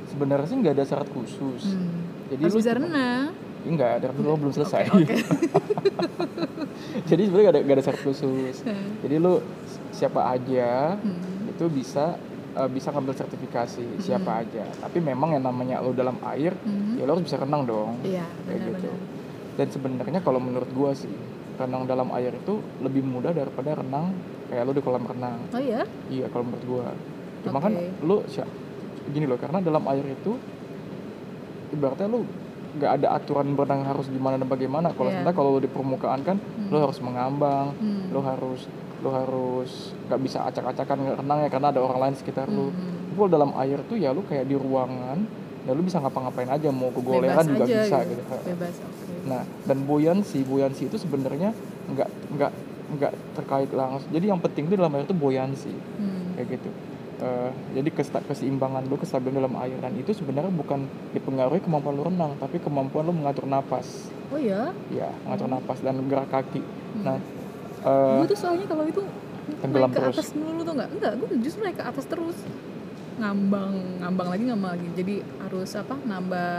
sebenarnya 0.05 0.45
sih 0.45 0.57
nggak 0.59 0.75
ada 0.75 0.85
syarat 0.85 1.09
khusus 1.09 1.63
Hmm. 1.67 1.89
jadi 2.29 2.43
Harus 2.43 2.53
lu 2.53 2.61
bisa 2.61 2.73
renang. 2.75 3.33
enggak 3.65 3.91
ada 3.97 4.13
dulu 4.13 4.37
belum 4.39 4.53
selesai 4.53 4.93
Oke, 4.93 5.17
jadi 7.09 7.23
sebenarnya 7.23 7.43
nggak 7.43 7.55
ada 7.55 7.63
nggak 7.63 7.77
ada 7.79 7.85
syarat 7.85 8.03
khusus 8.03 8.57
oke. 8.61 8.77
jadi 9.01 9.15
lu 9.17 9.35
siapa 9.91 10.21
aja 10.29 10.97
Hmm. 10.99 11.49
itu 11.49 11.65
bisa 11.69 12.17
eh, 12.55 12.69
bisa 12.69 12.89
ngambil 12.89 13.15
sertifikasi 13.15 13.85
siapa 13.99 14.41
aja 14.41 14.65
tapi 14.77 14.99
memang 14.99 15.33
yang 15.33 15.43
namanya 15.43 15.79
lu 15.79 15.93
dalam 15.93 16.17
air 16.27 16.53
Hmm. 16.59 16.95
ya 16.95 17.03
lu 17.03 17.13
harus 17.13 17.25
bisa 17.25 17.37
renang 17.37 17.65
dong 17.65 17.97
Iya, 18.03 18.25
kayak 18.43 18.61
gitu 18.71 18.91
dan 19.53 19.67
sebenarnya 19.69 20.21
kalau 20.21 20.39
menurut 20.39 20.69
gua 20.71 20.93
sih 20.93 21.13
renang 21.55 21.85
dalam 21.85 22.09
air 22.13 22.33
itu 22.33 22.55
lebih 22.79 23.03
mudah 23.03 23.31
daripada 23.31 23.75
renang 23.75 24.13
kayak 24.47 24.63
lu 24.63 24.73
di 24.73 24.81
kolam 24.81 25.03
renang 25.03 25.39
Oh 25.49 25.61
iya? 25.61 25.85
iya 26.09 26.27
kalau 26.27 26.45
menurut 26.45 26.65
gua 26.65 26.87
cuma 27.43 27.59
kan 27.59 27.73
Oke. 27.73 27.89
lu 28.03 28.17
sya- 28.27 28.49
gini 29.05 29.25
loh 29.25 29.37
karena 29.37 29.59
dalam 29.59 29.83
air 29.87 30.05
itu 30.07 30.39
ibaratnya 31.71 32.07
lu 32.07 32.21
nggak 32.73 32.93
ada 32.95 33.09
aturan 33.15 33.53
berenang 33.53 33.85
harus 33.85 34.09
gimana 34.09 34.37
dan 34.37 34.47
bagaimana 34.47 34.89
kalau 34.91 35.09
Iya. 35.09 35.21
sebenarnya 35.21 35.37
kalau 35.37 35.51
lo 35.51 35.61
di 35.61 35.69
permukaan 35.69 36.21
kan 36.23 36.37
lo 36.65 36.73
Hmm. 36.73 36.85
harus 36.87 36.99
mengambang 36.99 37.67
Hmm. 37.77 38.09
lo 38.09 38.21
harus 38.23 38.65
lo 39.03 39.11
harus 39.11 39.91
nggak 40.07 40.21
bisa 40.23 40.39
acak-acakan 40.47 41.19
renang 41.19 41.43
ya 41.43 41.51
karena 41.51 41.69
ada 41.75 41.81
orang 41.83 41.99
lain 42.09 42.15
sekitar 42.15 42.47
lo 42.47 42.71
Hmm. 42.71 43.03
Tapi 43.13 43.21
kalau 43.21 43.29
dalam 43.29 43.51
air 43.61 43.79
tuh 43.85 44.01
ya 44.01 44.09
lu 44.17 44.25
kayak 44.25 44.49
di 44.49 44.57
ruangan 44.57 45.19
dan 45.63 45.73
lu 45.77 45.85
bisa 45.85 46.01
ngapa-ngapain 46.01 46.49
aja 46.49 46.73
mau 46.73 46.89
kegoleran 46.89 47.45
juga 47.45 47.69
aja 47.69 47.77
bisa 47.85 47.99
gitu. 48.09 48.25
gitu. 48.25 48.37
Bebas, 48.49 48.77
oke. 48.81 49.15
Nah, 49.29 49.43
dan 49.69 49.79
buoyancy, 49.85 50.41
buoyancy 50.43 50.89
itu 50.89 50.97
sebenarnya 50.97 51.53
nggak 51.93 52.09
nggak 52.33 52.53
nggak 52.97 53.13
terkait 53.37 53.69
langsung. 53.71 54.09
Jadi 54.17 54.27
yang 54.33 54.41
penting 54.41 54.65
itu 54.67 54.81
dalam 54.81 54.97
air 54.97 55.05
itu 55.05 55.13
buoyancy 55.13 55.77
Hmm. 56.01 56.33
kayak 56.41 56.57
gitu. 56.57 56.71
Eh, 57.23 57.51
jadi 57.79 57.89
keseimbangan 58.27 58.83
lu, 58.91 58.99
kestabilan 58.99 59.45
dalam 59.45 59.55
air 59.63 59.77
dan 59.79 59.95
itu 59.95 60.11
sebenarnya 60.11 60.51
bukan 60.51 60.89
dipengaruhi 61.15 61.63
kemampuan 61.63 61.95
lu 61.95 62.03
renang, 62.09 62.35
tapi 62.41 62.59
kemampuan 62.59 63.07
lu 63.07 63.15
mengatur 63.15 63.45
napas. 63.47 64.11
Oh 64.33 64.41
ya? 64.41 64.73
Ya, 64.89 65.13
mengatur 65.23 65.47
napas 65.47 65.79
dan 65.85 66.01
gerak 66.09 66.33
kaki. 66.33 66.59
Hmm. 66.65 67.05
Nah, 67.07 67.17
eh, 67.83 68.15
gue 68.17 68.27
tuh 68.29 68.39
soalnya 68.39 68.67
kalau 68.67 68.85
itu 68.85 69.03
Tenggelam 69.59 69.85
naik 69.85 69.93
ke 69.93 70.01
terus. 70.01 70.15
atas 70.17 70.29
dulu 70.33 70.61
tuh 70.63 70.75
nggak 70.75 70.89
enggak 70.93 71.13
gue 71.17 71.29
justru 71.41 71.61
naik 71.61 71.77
ke 71.77 71.85
atas 71.85 72.05
terus 72.07 72.39
ngambang 73.13 73.75
ngambang 73.99 74.29
lagi 74.29 74.45
ngambang 74.47 74.71
lagi 74.73 74.89
jadi 74.95 75.15
harus 75.39 75.71
apa 75.73 75.95
nambah 76.01 76.53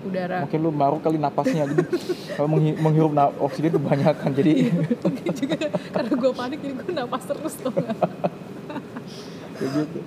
udara 0.00 0.38
mungkin 0.42 0.60
lu 0.60 0.70
maruk 0.72 1.00
kali 1.00 1.16
napasnya 1.16 1.64
jadi 1.66 1.84
kalau 2.32 2.48
menghi- 2.50 2.78
menghirup 2.78 3.12
oksigen 3.38 3.76
kebanyakan 3.76 4.30
jadi 4.32 4.52
mungkin 4.98 5.30
juga 5.30 5.56
karena 5.92 6.10
gue 6.10 6.32
panik 6.32 6.58
jadi 6.58 6.74
gue 6.74 6.92
napas 6.94 7.22
terus 7.22 7.54
tuh 7.54 7.72
kayak 9.52 9.70
gitu. 9.76 9.98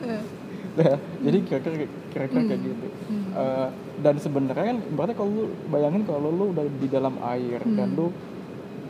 Nah, 0.73 0.97
jadi 1.21 1.37
kira-kira 1.45 1.75
kira-kira 2.09 2.41
kayak 2.43 2.61
gitu. 2.65 2.87
Hmm. 3.05 3.29
Eh, 3.31 3.67
dan 4.01 4.15
sebenarnya 4.17 4.65
kan 4.65 4.77
berarti 4.89 5.13
kalau 5.13 5.29
lu 5.29 5.43
bayangin 5.69 6.01
kalau 6.01 6.33
lu 6.33 6.45
udah 6.49 6.65
di 6.65 6.87
dalam 6.89 7.13
air 7.23 7.61
dan 7.63 7.93
Hmm. 7.93 7.97
lu 7.99 8.05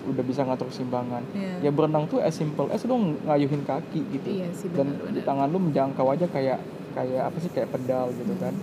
udah 0.04 0.24
bisa 0.24 0.44
ngatur 0.44 0.68
keseimbangan. 0.68 1.24
Iya. 1.32 1.70
Ya 1.70 1.72
berenang 1.72 2.06
tuh 2.08 2.20
as 2.20 2.36
simple 2.36 2.68
as 2.70 2.84
lu 2.84 3.16
ngayuhin 3.24 3.64
kaki 3.64 4.02
gitu. 4.12 4.28
Iya 4.28 4.48
sih, 4.52 4.68
dan 4.76 4.94
benar, 5.00 5.12
di 5.16 5.22
tangan 5.24 5.48
lu 5.48 5.60
menjangkau 5.64 6.08
aja 6.12 6.26
kayak 6.28 6.60
kayak 6.94 7.24
apa 7.32 7.38
sih 7.40 7.52
kayak 7.52 7.72
pedal 7.72 8.12
gitu 8.14 8.36
kan. 8.38 8.54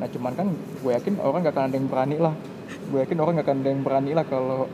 Nah 0.00 0.06
cuman 0.08 0.32
kan 0.36 0.46
gue 0.52 0.92
yakin 0.92 1.14
orang 1.20 1.40
gak 1.42 1.54
akan 1.56 1.64
ada 1.72 1.76
yang 1.76 1.88
berani 1.88 2.16
lah. 2.16 2.34
Gue 2.88 2.98
yakin 3.02 3.18
orang 3.18 3.32
gak 3.40 3.46
akan 3.48 3.56
ada 3.64 3.70
yang 3.72 3.82
berani 3.82 4.12
lah 4.12 4.24
kalau 4.24 4.68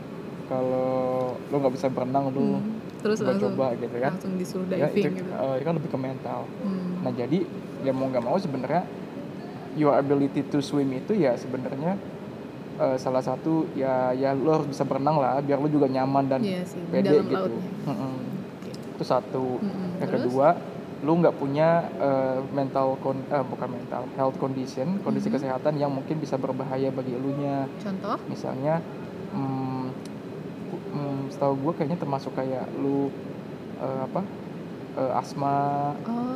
kalau 0.47 1.35
lu 1.51 1.55
nggak 1.59 1.75
bisa 1.75 1.87
berenang 1.91 2.31
lu 2.31 2.55
Hmm. 2.55 2.79
terus 3.03 3.19
langsung 3.19 3.51
coba-coba 3.51 3.75
gitu 3.83 3.97
kan. 3.99 4.11
langsung 4.15 4.33
disuruh 4.39 4.67
Ya, 4.71 4.87
diving 4.87 5.03
itu, 5.11 5.19
gitu 5.19 5.31
eh, 5.31 5.53
itu 5.59 5.65
kan 5.67 5.75
lebih 5.75 5.89
ke 5.91 5.99
mental. 5.99 6.41
Hmm. 6.63 7.03
Nah 7.03 7.11
jadi 7.11 7.39
ya 7.83 7.91
mau 7.91 8.07
nggak 8.07 8.23
mau 8.23 8.39
sebenarnya 8.39 8.83
your 9.75 9.93
ability 9.93 10.47
to 10.47 10.63
swim 10.63 10.87
itu 10.89 11.13
ya 11.13 11.35
sebenarnya 11.35 11.99
eh, 12.77 12.97
salah 12.97 13.19
satu 13.19 13.65
ya 13.73 14.09
ya 14.11 14.31
lo 14.31 14.55
harus 14.55 14.67
bisa 14.67 14.83
berenang 14.83 15.17
lah 15.17 15.37
biar 15.39 15.57
lo 15.57 15.67
juga 15.67 15.85
nyaman 15.85 16.25
dan 16.27 16.39
Iya 16.39 16.61
sih, 16.63 16.81
pede 16.87 17.09
dalam 17.11 17.25
gitu. 17.25 17.35
lautnya. 17.35 17.69
Mm-mm. 17.85 18.13
Oke. 18.55 18.71
Itu 18.93 19.03
satu. 19.03 19.45
Mm-mm. 19.59 19.89
Yang 19.97 20.09
Terus? 20.09 20.23
kedua 20.23 20.47
lo 20.97 21.13
nggak 21.13 21.35
punya 21.35 21.69
eh, 21.95 22.39
mental 22.51 22.97
kon 22.97 23.21
eh, 23.23 23.43
bukan 23.43 23.69
mental 23.71 24.03
health 24.13 24.37
condition 24.37 24.97
kondisi 25.01 25.27
Mhm. 25.27 25.35
kesehatan 25.35 25.73
yang 25.75 25.89
mungkin 25.89 26.17
bisa 26.17 26.35
berbahaya 26.35 26.89
bagi 26.89 27.13
elunya 27.13 27.69
contoh 27.77 28.17
misalnya 28.25 28.81
hmm, 29.29 29.93
hmm, 30.89 31.19
setahu 31.29 31.53
gue 31.59 31.73
kayaknya 31.75 31.97
termasuk 31.97 32.33
kayak 32.33 32.65
lu 32.75 33.13
eh, 33.77 33.99
apa 34.03 34.21
eh, 34.95 35.11
asma 35.15 35.57
oh 36.03 36.35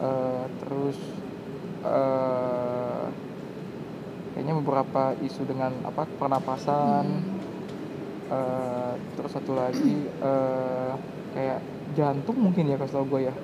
Eh, 0.00 0.44
terus 0.58 0.96
eh 1.80 3.04
kayaknya 4.40 4.56
beberapa 4.56 5.02
isu 5.20 5.44
dengan 5.44 5.68
apa 5.84 6.08
pernapasan 6.16 7.04
Hmm. 7.04 7.36
eh, 8.32 8.92
terus 9.12 9.36
satu 9.36 9.52
lagi 9.52 9.92
eh 10.00 10.92
kayak 11.30 11.60
jantung 11.92 12.40
mungkin 12.40 12.64
ya 12.64 12.80
kalau 12.80 13.04
gue 13.04 13.28
ya 13.28 13.34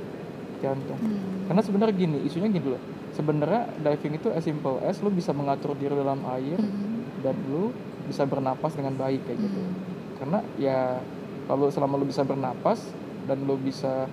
jantung 0.58 0.96
Hmm. 0.96 1.44
karena 1.44 1.60
sebenarnya 1.60 1.94
gini 1.94 2.18
isunya 2.24 2.48
gini 2.48 2.72
loh 2.72 2.80
sebenarnya 3.12 3.68
diving 3.76 4.16
itu 4.16 4.32
as 4.32 4.40
simple 4.40 4.80
as 4.80 4.96
lu 4.98 5.12
bisa 5.12 5.36
mengatur 5.36 5.76
diri 5.76 5.92
dalam 5.92 6.24
air 6.32 6.56
Hmm. 6.56 7.04
dan 7.20 7.36
lu 7.44 7.76
bisa 8.08 8.24
bernapas 8.24 8.72
dengan 8.72 8.96
baik 8.96 9.20
kayak 9.20 9.36
gitu 9.36 9.60
Hmm. 9.60 9.76
karena 10.16 10.38
ya 10.56 10.96
kalau 11.44 11.68
selama 11.68 12.00
lu 12.00 12.08
bisa 12.08 12.24
bernapas 12.24 12.80
dan 13.28 13.44
lu 13.44 13.60
bisa 13.60 14.08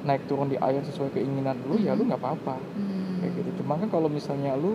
naik 0.00 0.24
turun 0.24 0.48
di 0.48 0.56
air 0.56 0.80
sesuai 0.80 1.12
keinginan 1.12 1.60
lu 1.68 1.76
ya 1.76 1.92
lu 1.92 2.00
Mhm. 2.00 2.08
nggak 2.08 2.22
apa-apa 2.24 2.56
Hmm. 2.56 3.20
kayak 3.20 3.32
gitu 3.36 3.60
cuma 3.60 3.76
kan 3.76 3.92
kalau 3.92 4.08
misalnya 4.08 4.56
lu 4.56 4.72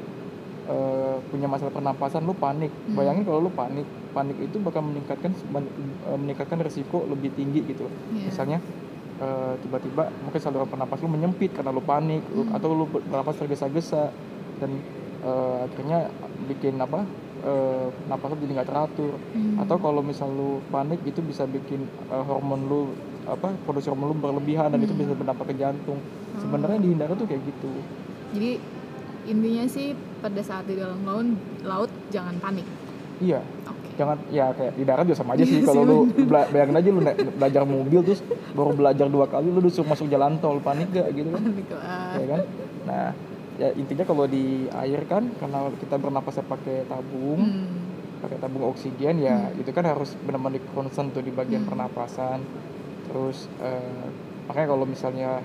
eh, 0.65 1.17
punya 1.25 1.45
masalah 1.45 1.69
pernapasan 1.69 2.21
lu 2.21 2.33
panik 2.33 2.71
Hmm. 2.85 2.95
bayangin 2.95 3.23
kalau 3.23 3.39
lu 3.39 3.51
panik 3.51 3.83
panik 4.09 4.37
itu 4.39 4.57
bakal 4.57 4.81
meningkatkan 4.81 5.31
men- 5.45 5.71
eh, 6.01 6.17
meningkatkan 6.17 6.57
resiko 6.57 7.03
lebih 7.03 7.29
tinggi 7.31 7.63
gitu 7.65 7.85
Iya. 8.09 8.23
misalnya 8.25 8.57
eh, 9.15 9.53
tiba-tiba 9.59 10.03
mungkin 10.17 10.39
saluran 10.39 10.65
pernapas 10.65 10.99
lu 10.99 11.07
menyempit 11.07 11.51
karena 11.51 11.69
lu 11.69 11.81
panik 11.81 12.23
lu- 12.27 12.43
Hmm. 12.43 12.55
atau 12.55 12.69
lu 12.71 12.85
bernapas 12.87 13.35
tergesa-gesa 13.35 14.09
dan 14.55 14.71
eh, 15.19 15.57
akhirnya 15.63 15.99
bikin 16.41 16.75
apa 16.77 17.03
eh, 17.41 17.87
napas 18.05 18.27
lu 18.29 18.37
jadi 18.37 18.53
nggak 18.53 18.69
teratur 18.69 19.11
Hmm. 19.29 19.59
atau 19.59 19.75
kalau 19.77 20.01
misal 20.01 20.27
lu 20.27 20.49
panik 20.65 20.99
itu 21.03 21.19
bisa 21.21 21.43
bikin 21.45 21.83
eh, 21.85 22.23
hormon 22.23 22.61
lu 22.63 22.81
apa 23.23 23.55
produksi 23.61 23.87
hormon 23.87 24.09
lu 24.09 24.17
berlebihan 24.17 24.67
dan 24.67 24.79
itu 24.79 24.91
Hmm. 24.91 25.01
bisa 25.01 25.13
berdampak 25.13 25.47
ke 25.47 25.55
jantung 25.55 25.99
sebenarnya 26.33 26.75
Oh. 26.75 26.83
dihindari 26.83 27.13
tuh 27.13 27.23
kayak 27.25 27.43
gitu 27.45 27.71
Jadi 28.33 28.51
intinya 29.25 29.65
sih 29.65 29.87
pada 30.19 30.39
saat 30.39 30.63
di 30.63 30.75
dalam 30.75 30.99
laut, 31.01 31.27
laut 31.61 31.91
jangan 32.09 32.35
panik. 32.37 32.67
iya 33.19 33.39
Oke. 33.63 33.87
jangan 33.93 34.17
ya 34.27 34.51
kayak 34.51 34.73
di 34.73 34.83
darat 34.83 35.05
juga 35.05 35.17
sama 35.17 35.33
aja 35.33 35.43
sih 35.43 35.57
Iya 35.57 35.65
kalau 35.65 35.81
lu 35.81 35.97
bela- 36.19 36.49
bayangin 36.49 36.75
aja 36.75 36.89
lu 36.89 37.01
belajar 37.31 37.63
mobil 37.63 37.99
terus 38.01 38.19
baru 38.51 38.71
belajar 38.73 39.07
dua 39.07 39.25
kali 39.25 39.47
lu 39.47 39.59
disuruh 39.59 39.87
masuk 39.87 40.07
jalan 40.07 40.35
tol 40.37 40.59
panik 40.59 40.89
gak 40.89 41.07
gitu 41.11 41.29
kan 41.29 41.39
Panik 41.41 41.67
lah. 41.69 42.13
ya 42.13 42.25
kan 42.27 42.41
nah 42.83 43.07
ya 43.53 43.69
intinya 43.71 44.03
kalau 44.03 44.25
di 44.25 44.45
air 44.67 45.01
kan 45.05 45.29
karena 45.33 45.59
kita 45.77 45.95
bernapasnya 45.95 46.43
pakai 46.43 46.83
tabung 46.83 47.39
Hmm. 47.39 47.69
pakai 48.19 48.37
tabung 48.39 48.63
oksigen 48.65 49.15
ya 49.19 49.37
Hmm. 49.45 49.61
itu 49.61 49.69
kan 49.69 49.85
harus 49.85 50.17
benar-benar 50.19 50.59
concern 50.69 51.07
tuh 51.09 51.21
di 51.21 51.29
bagian 51.29 51.61
Hmm. 51.61 51.69
pernapasan 51.69 52.41
terus 53.05 53.45
eh, 53.61 54.03
makanya 54.43 54.67
kalau 54.69 54.83
misalnya 54.83 55.39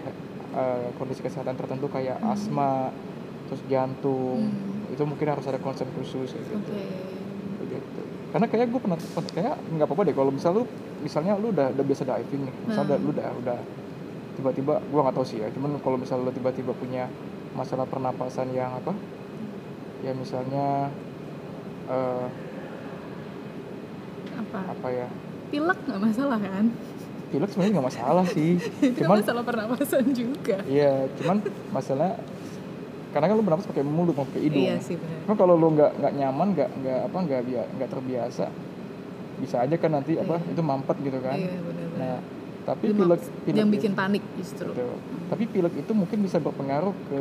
eh, 0.51 0.89
kondisi 0.97 1.21
kesehatan 1.21 1.55
tertentu 1.55 1.87
kayak 1.87 2.17
Hmm. 2.17 2.33
asma 2.33 2.91
terus 3.49 3.61
jantung 3.67 4.41
Hmm. 4.47 4.93
itu 4.93 5.03
mungkin 5.03 5.27
harus 5.27 5.45
ada 5.45 5.57
concern 5.57 5.89
khusus 5.93 6.29
kayak 6.29 6.45
gitu 6.47 6.57
Oke. 6.59 6.83
begitu 7.59 8.01
karena 8.29 8.47
kayak 8.47 8.67
gue 8.67 8.79
pernah 8.79 8.99
kayak 9.27 9.55
nggak 9.69 9.87
apa-apa 9.87 10.03
deh 10.05 10.15
kalau 10.15 10.29
misal 10.29 10.53
lu 10.53 10.63
misalnya 10.99 11.33
lu 11.35 11.49
udah 11.49 11.71
udah 11.71 11.83
biasa 11.83 12.03
diving 12.05 12.43
nih 12.45 12.55
misalnya 12.65 12.95
Hmm. 12.95 13.03
lu 13.03 13.11
udah 13.11 13.29
udah 13.39 13.59
tiba-tiba 14.35 14.75
gue 14.79 15.01
nggak 15.01 15.15
tahu 15.15 15.27
sih 15.27 15.39
ya 15.39 15.49
cuman 15.51 15.71
kalau 15.79 15.97
misal 15.97 16.19
lu 16.19 16.31
tiba-tiba 16.31 16.73
punya 16.73 17.09
masalah 17.53 17.85
pernapasan 17.85 18.53
yang 18.53 18.71
apa 18.73 18.93
ya 19.99 20.13
misalnya 20.13 20.93
eh, 21.87 22.27
Apa? 24.39 24.59
apa 24.71 24.89
ya 24.89 25.09
Pilek 25.49 25.79
nggak 25.83 26.01
masalah 26.03 26.39
kan? 26.39 26.67
pilek 27.29 27.49
sebenarnya 27.51 27.73
nggak 27.75 27.89
masalah 27.91 28.25
sih 28.27 28.57
Itu 28.83 29.01
cuman 29.01 29.21
masalah 29.21 29.43
pernapasan 29.43 30.05
juga. 30.11 30.65
iya 30.65 31.05
cuman 31.17 31.45
masalah 31.71 32.17
karena 33.09 33.27
kan 33.27 33.35
lu 33.35 33.43
bernapas 33.43 33.67
pakai 33.67 33.83
mulut 33.83 34.13
mau 34.13 34.25
pakai 34.25 34.43
hidung 34.43 34.63
Iya 34.63 34.77
sih 34.79 34.95
benar. 34.95 35.19
Cuma 35.25 35.35
kalau 35.35 35.55
lu 35.55 35.69
nggak 35.71 35.91
nggak 35.95 36.13
nyaman 36.15 36.47
nggak 36.53 36.71
nggak 36.75 37.01
apa 37.05 37.19
nggak 37.21 37.41
nggak 37.75 37.89
terbiasa 37.89 38.47
bisa 39.39 39.57
aja 39.61 39.75
kan 39.75 39.91
nanti 39.93 40.13
apa 40.15 40.35
Iya. 40.37 40.51
itu 40.51 40.63
mampet 40.63 40.97
gitu 41.01 41.19
kan 41.19 41.37
Iya 41.37 41.57
benar-benar. 41.59 41.97
nah 41.97 42.19
tapi 42.65 42.85
Itu 42.85 42.95
pilek 42.99 43.23
pilek 43.43 43.57
yang 43.57 43.65
itu- 43.65 43.77
bikin 43.79 43.93
panik 43.95 44.21
justru. 44.35 44.69
Betul. 44.69 44.93
Tapi 45.27 45.45
pilek 45.47 45.75
itu 45.75 45.93
mungkin 45.93 46.19
bisa 46.21 46.37
berpengaruh 46.37 46.93
ke 47.07 47.21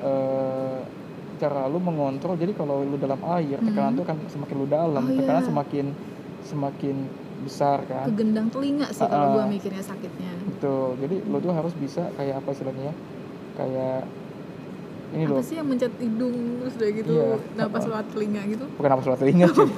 eh, 0.00 0.78
cara 1.36 1.66
lu 1.66 1.76
mengontrol. 1.78 2.32
Jadi 2.34 2.52
kalau 2.52 2.80
lu 2.80 2.96
dalam 2.96 3.20
air, 3.30 3.58
tekanan 3.58 3.92
Mhm. 3.92 3.98
tuh 3.98 4.04
akan 4.04 4.18
semakin 4.26 4.56
lu 4.56 4.66
dalam, 4.66 5.02
Oh, 5.02 5.12
tekanan 5.12 5.42
iya. 5.42 5.48
semakin 5.48 5.86
semakin 6.42 6.96
besar 7.40 7.84
kan. 7.84 8.04
Kegendang 8.06 8.48
telinga 8.48 8.88
sih 8.88 9.00
Ah, 9.00 9.08
kalau 9.10 9.26
gua 9.34 9.44
mikirnya 9.46 9.80
sakitnya. 9.80 10.32
Betul. 10.46 10.96
Jadi 10.98 11.16
lu 11.22 11.36
tuh 11.38 11.52
harus 11.52 11.72
bisa 11.74 12.08
kayak 12.14 12.40
apa 12.40 12.48
istilahnya? 12.50 12.84
ya? 12.84 12.94
Kayak 13.54 14.00
ini 15.10 15.24
Apa 15.24 15.34
loh. 15.34 15.42
sih 15.42 15.54
yang 15.54 15.66
mencet 15.66 15.92
hidung 15.96 16.34
terus 16.58 16.74
udah 16.74 16.90
gitu 16.92 17.12
Iya. 17.12 17.36
napas 17.54 17.82
lewat 17.84 18.06
telinga 18.08 18.42
gitu? 18.46 18.64
Bukan 18.72 18.90
apa 18.90 19.00
suara 19.00 19.16
telinga 19.16 19.46
cuy. 19.54 19.68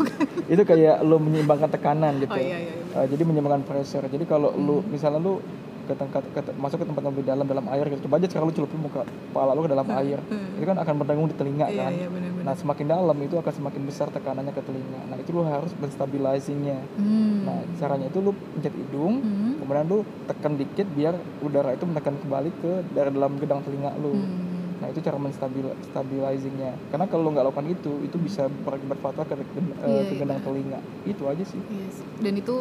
itu 0.46 0.62
kayak 0.62 0.96
lu 1.00 1.16
menyeimbangkan 1.18 1.68
tekanan 1.68 2.12
gitu. 2.18 2.30
Oh 2.30 2.38
iya 2.38 2.58
iya. 2.60 2.72
iya. 2.76 2.96
Eh, 2.96 3.06
jadi 3.08 3.22
menyeimbangkan 3.22 3.64
pressure. 3.64 4.04
Jadi 4.04 4.24
kalau 4.24 4.50
Hmm. 4.50 4.86
misalnya 4.86 5.18
lu 5.18 5.42
ke, 5.82 5.94
tempat 5.94 6.18
ke- 6.28 6.56
masuk 6.56 6.82
ke 6.82 6.84
tempat 6.84 6.98
yang 7.00 7.12
lebih 7.12 7.24
dalam 7.24 7.44
dalam 7.44 7.62
air 7.68 7.86
gitu. 7.88 8.02
Coba 8.02 8.18
aja 8.18 8.26
sekarang 8.26 8.50
lu 8.50 8.54
celupin 8.54 8.80
muka 8.80 9.02
kepala 9.02 9.50
lu 9.52 9.62
ke 9.62 9.70
dalam 9.70 9.86
air. 9.92 10.18
Hmm. 10.24 10.56
Itu 10.56 10.64
kan 10.64 10.76
akan 10.76 10.94
berdengung 10.96 11.26
di 11.26 11.36
telinga 11.36 11.66
Iya 11.66 11.78
kan. 11.80 11.90
iya 11.92 12.06
benar-benar. 12.08 12.42
Nah 12.42 12.54
semakin 12.54 12.86
dalam 12.88 13.16
itu 13.20 13.34
akan 13.34 13.52
semakin 13.52 13.82
besar 13.84 14.06
tekanannya 14.08 14.50
ke 14.50 14.62
telinga. 14.62 15.00
Nah 15.04 15.16
itu 15.16 15.30
lu 15.30 15.42
harus 15.42 15.70
menstabilizingnya. 15.76 16.78
Hmm. 16.92 17.38
Nah 17.44 17.58
caranya 17.76 18.06
itu 18.06 18.18
lu 18.18 18.34
pencet 18.52 18.74
hidung, 18.74 19.14
Hmm. 19.20 19.52
kemudian 19.56 19.86
lu 19.86 19.98
tekan 20.26 20.52
dikit 20.54 20.86
biar 20.90 21.14
udara 21.38 21.70
itu 21.70 21.84
menekan 21.84 22.14
kembali 22.16 22.50
ke 22.56 22.72
dari 22.90 23.10
dalam 23.12 23.32
gedang 23.36 23.60
telinga 23.60 23.94
lu. 23.96 24.10
Hmm. 24.12 24.55
Nah 24.76 24.86
itu 24.88 25.00
cara 25.00 25.16
menstabil 25.16 25.64
stabilizingnya. 25.86 26.76
Karena 26.88 27.06
kalau 27.06 27.24
lo 27.24 27.30
nggak 27.32 27.46
lakukan 27.46 27.66
itu, 27.66 27.92
itu 28.02 28.16
bisa 28.16 28.44
berakibat 28.62 28.98
fatal 29.00 29.24
ke, 29.24 29.34
ke, 29.34 29.42
eh, 29.80 29.88
Iya, 29.88 30.02
ke 30.04 30.14
gendang 30.14 30.38
iya. 30.38 30.46
telinga. 30.46 30.80
Itu 31.04 31.22
aja 31.26 31.44
sih. 31.44 31.60
Iya 31.62 31.88
sih. 31.90 32.06
Dan 32.20 32.34
itu 32.36 32.54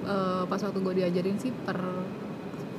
eh, 0.00 0.42
pas 0.46 0.60
waktu 0.60 0.78
gue 0.78 0.94
diajarin 0.96 1.36
sih 1.36 1.50
per 1.50 1.78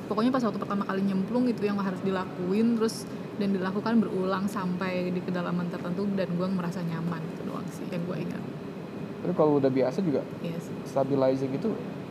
pokoknya 0.08 0.32
pas 0.32 0.42
waktu 0.42 0.58
pertama 0.58 0.84
kali 0.84 1.06
nyemplung 1.06 1.46
itu 1.46 1.62
yang 1.62 1.78
harus 1.78 2.02
dilakuin 2.02 2.74
terus 2.76 3.06
dan 3.38 3.54
dilakukan 3.54 4.02
berulang 4.02 4.48
sampai 4.48 5.14
di 5.14 5.22
kedalaman 5.22 5.70
tertentu 5.70 6.08
dan 6.16 6.28
gue 6.28 6.48
merasa 6.50 6.82
nyaman 6.82 7.22
itu 7.22 7.42
doang 7.46 7.68
sih 7.70 7.86
yang 7.88 8.02
gue 8.04 8.18
ingat. 8.20 8.42
Tapi 9.20 9.34
kalau 9.36 9.60
udah 9.60 9.70
biasa 9.70 10.00
juga 10.02 10.24
Iya 10.40 10.58
sih. 10.58 10.74
stabilizing 10.88 11.52
itu 11.52 11.70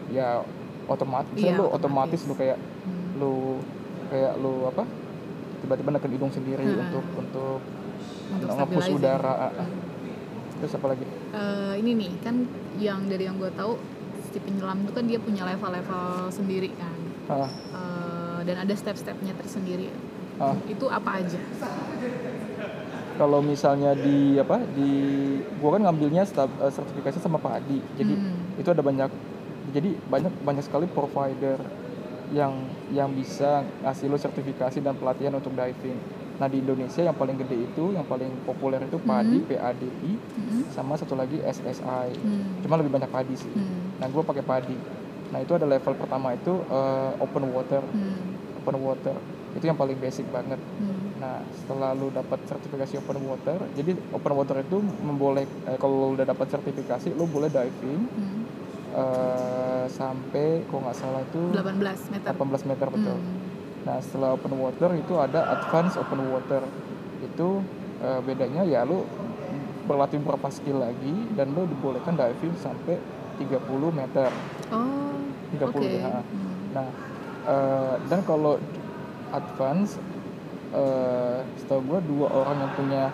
ya 0.09 0.45
otomatis. 0.87 1.35
Iya, 1.35 1.57
lo 1.57 1.69
otomatis. 1.69 2.21
otomatis 2.21 2.21
lo 2.23 2.35
kayak 2.35 2.59
Hmm. 2.59 3.09
lo 3.19 3.33
kayak 4.09 4.33
lo 4.39 4.53
apa? 4.69 4.85
Tiba-tiba 5.59 5.91
neken 5.91 6.11
hidung 6.11 6.31
sendiri 6.31 6.63
Hmm. 6.63 6.81
untuk 6.81 7.05
untuk 7.17 7.61
Untuk 8.29 8.49
ngepus 8.51 8.87
udara. 8.91 9.35
ah. 9.51 9.67
Terus 10.59 10.73
apa 10.75 10.87
lagi? 10.89 11.05
Eh, 11.31 11.75
ini 11.79 11.91
nih 11.97 12.11
kan 12.19 12.37
yang 12.77 13.07
dari 13.07 13.25
yang 13.25 13.37
gue 13.37 13.51
tahu 13.53 13.79
si 14.29 14.39
penyelam 14.39 14.83
itu 14.83 14.93
kan 14.93 15.05
dia 15.05 15.19
punya 15.19 15.43
level-level 15.45 16.05
sendiri 16.29 16.71
kan 16.75 16.99
Ah, 17.29 17.49
Eh, 17.49 18.41
dan 18.45 18.57
ada 18.59 18.73
step-stepnya 18.73 19.33
tersendiri 19.35 19.89
ah. 20.39 20.55
itu 20.65 20.87
apa 20.87 21.19
aja 21.19 21.41
Kalau 23.15 23.43
misalnya 23.43 23.93
di 23.93 24.39
apa 24.39 24.63
di 24.69 24.91
gua 25.59 25.75
kan 25.75 25.83
ngambilnya 25.85 26.23
eh, 26.23 26.71
sertifikasi 26.71 27.19
sama 27.19 27.37
Pak 27.37 27.53
Adi. 27.57 27.83
Jadi 27.97 28.15
Hmm. 28.15 28.55
itu 28.55 28.69
ada 28.69 28.79
banyak 28.79 29.11
jadi 29.69 29.91
banyak 30.07 30.33
banyak 30.41 30.63
sekali 30.63 30.87
provider 30.87 31.59
yang 32.31 32.53
yang 32.89 33.09
bisa 33.11 33.65
ngasih 33.81 34.07
lo 34.07 34.17
sertifikasi 34.17 34.79
dan 34.79 34.95
pelatihan 34.95 35.33
untuk 35.33 35.53
diving. 35.53 35.97
Nah 36.39 36.47
di 36.47 36.63
Indonesia 36.63 37.03
yang 37.03 37.17
paling 37.17 37.35
gede 37.35 37.67
itu 37.67 37.85
yang 37.93 38.07
paling 38.07 38.31
populer 38.47 38.79
itu 38.81 38.97
PADI, 39.01 39.39
PADI, 39.45 40.13
Hmm. 40.15 40.63
sama 40.71 40.95
satu 40.95 41.19
lagi 41.19 41.41
SSI. 41.41 42.09
Hmm. 42.15 42.63
Cuma 42.63 42.79
lebih 42.79 42.93
banyak 42.93 43.11
PADI 43.11 43.35
sih. 43.35 43.51
Hmm. 43.51 43.99
Nah 43.99 44.07
gue 44.07 44.23
pakai 44.23 44.45
PADI. 44.45 44.77
Nah 45.29 45.39
itu 45.43 45.53
ada 45.53 45.67
level 45.67 45.95
pertama 45.95 46.33
itu 46.33 46.53
eh, 46.65 47.13
open 47.19 47.45
water, 47.51 47.83
Hmm. 47.83 48.17
open 48.57 48.77
water 48.79 49.17
itu 49.57 49.65
yang 49.65 49.75
paling 49.75 49.99
basic 49.99 50.29
banget. 50.31 50.61
Hmm. 50.79 50.95
Nah, 51.19 51.43
setelah 51.51 51.91
lu 51.91 52.15
dapat 52.15 52.39
sertifikasi 52.47 52.95
open 52.97 53.19
water, 53.27 53.59
jadi 53.75 53.97
open 54.15 54.33
water 54.37 54.63
itu 54.63 54.79
memboleh 54.79 55.43
eh, 55.67 55.75
kalau 55.75 55.95
lu 55.99 56.09
udah 56.15 56.23
dapat 56.23 56.47
sertifikasi, 56.47 57.11
lu 57.11 57.27
boleh 57.27 57.51
diving 57.51 58.07
Hmm. 58.07 58.39
eh, 58.95 59.78
sampai 59.91 60.63
kalau 60.69 60.81
nggak 60.87 60.97
salah 60.97 61.21
itu 61.25 61.41
18 61.53 62.13
meter 62.15 62.31
18 62.33 62.71
meter 62.71 62.87
betul. 62.93 63.17
Hmm. 63.17 63.37
Nah, 63.89 63.97
setelah 64.05 64.37
open 64.37 64.53
water 64.61 64.91
itu 64.95 65.15
ada 65.17 65.41
advance 65.57 65.97
open 65.97 66.21
water. 66.29 66.61
Itu 67.25 67.65
eh, 68.05 68.21
bedanya 68.21 68.63
ya 68.69 68.85
lu 68.85 69.03
berlatih 69.89 70.21
beberapa 70.21 70.53
skill 70.53 70.85
lagi 70.85 71.15
dan 71.33 71.57
lu 71.57 71.65
dibolehkan 71.65 72.13
diving 72.13 72.53
sampai 72.61 73.01
30 73.41 73.57
meter. 73.97 74.29
oh 74.69 75.17
30 75.57 75.65
oke 75.65 75.81
ya. 75.81 76.21
Hmm. 76.21 76.53
Nah, 76.77 76.89
eh, 77.49 77.95
dan 78.13 78.21
kalau 78.29 78.61
advance, 79.33 79.97
eh, 80.77 81.41
setahu 81.57 81.81
gue 81.97 82.01
dua 82.13 82.29
orang 82.29 82.57
yang 82.61 82.73
punya 82.77 83.05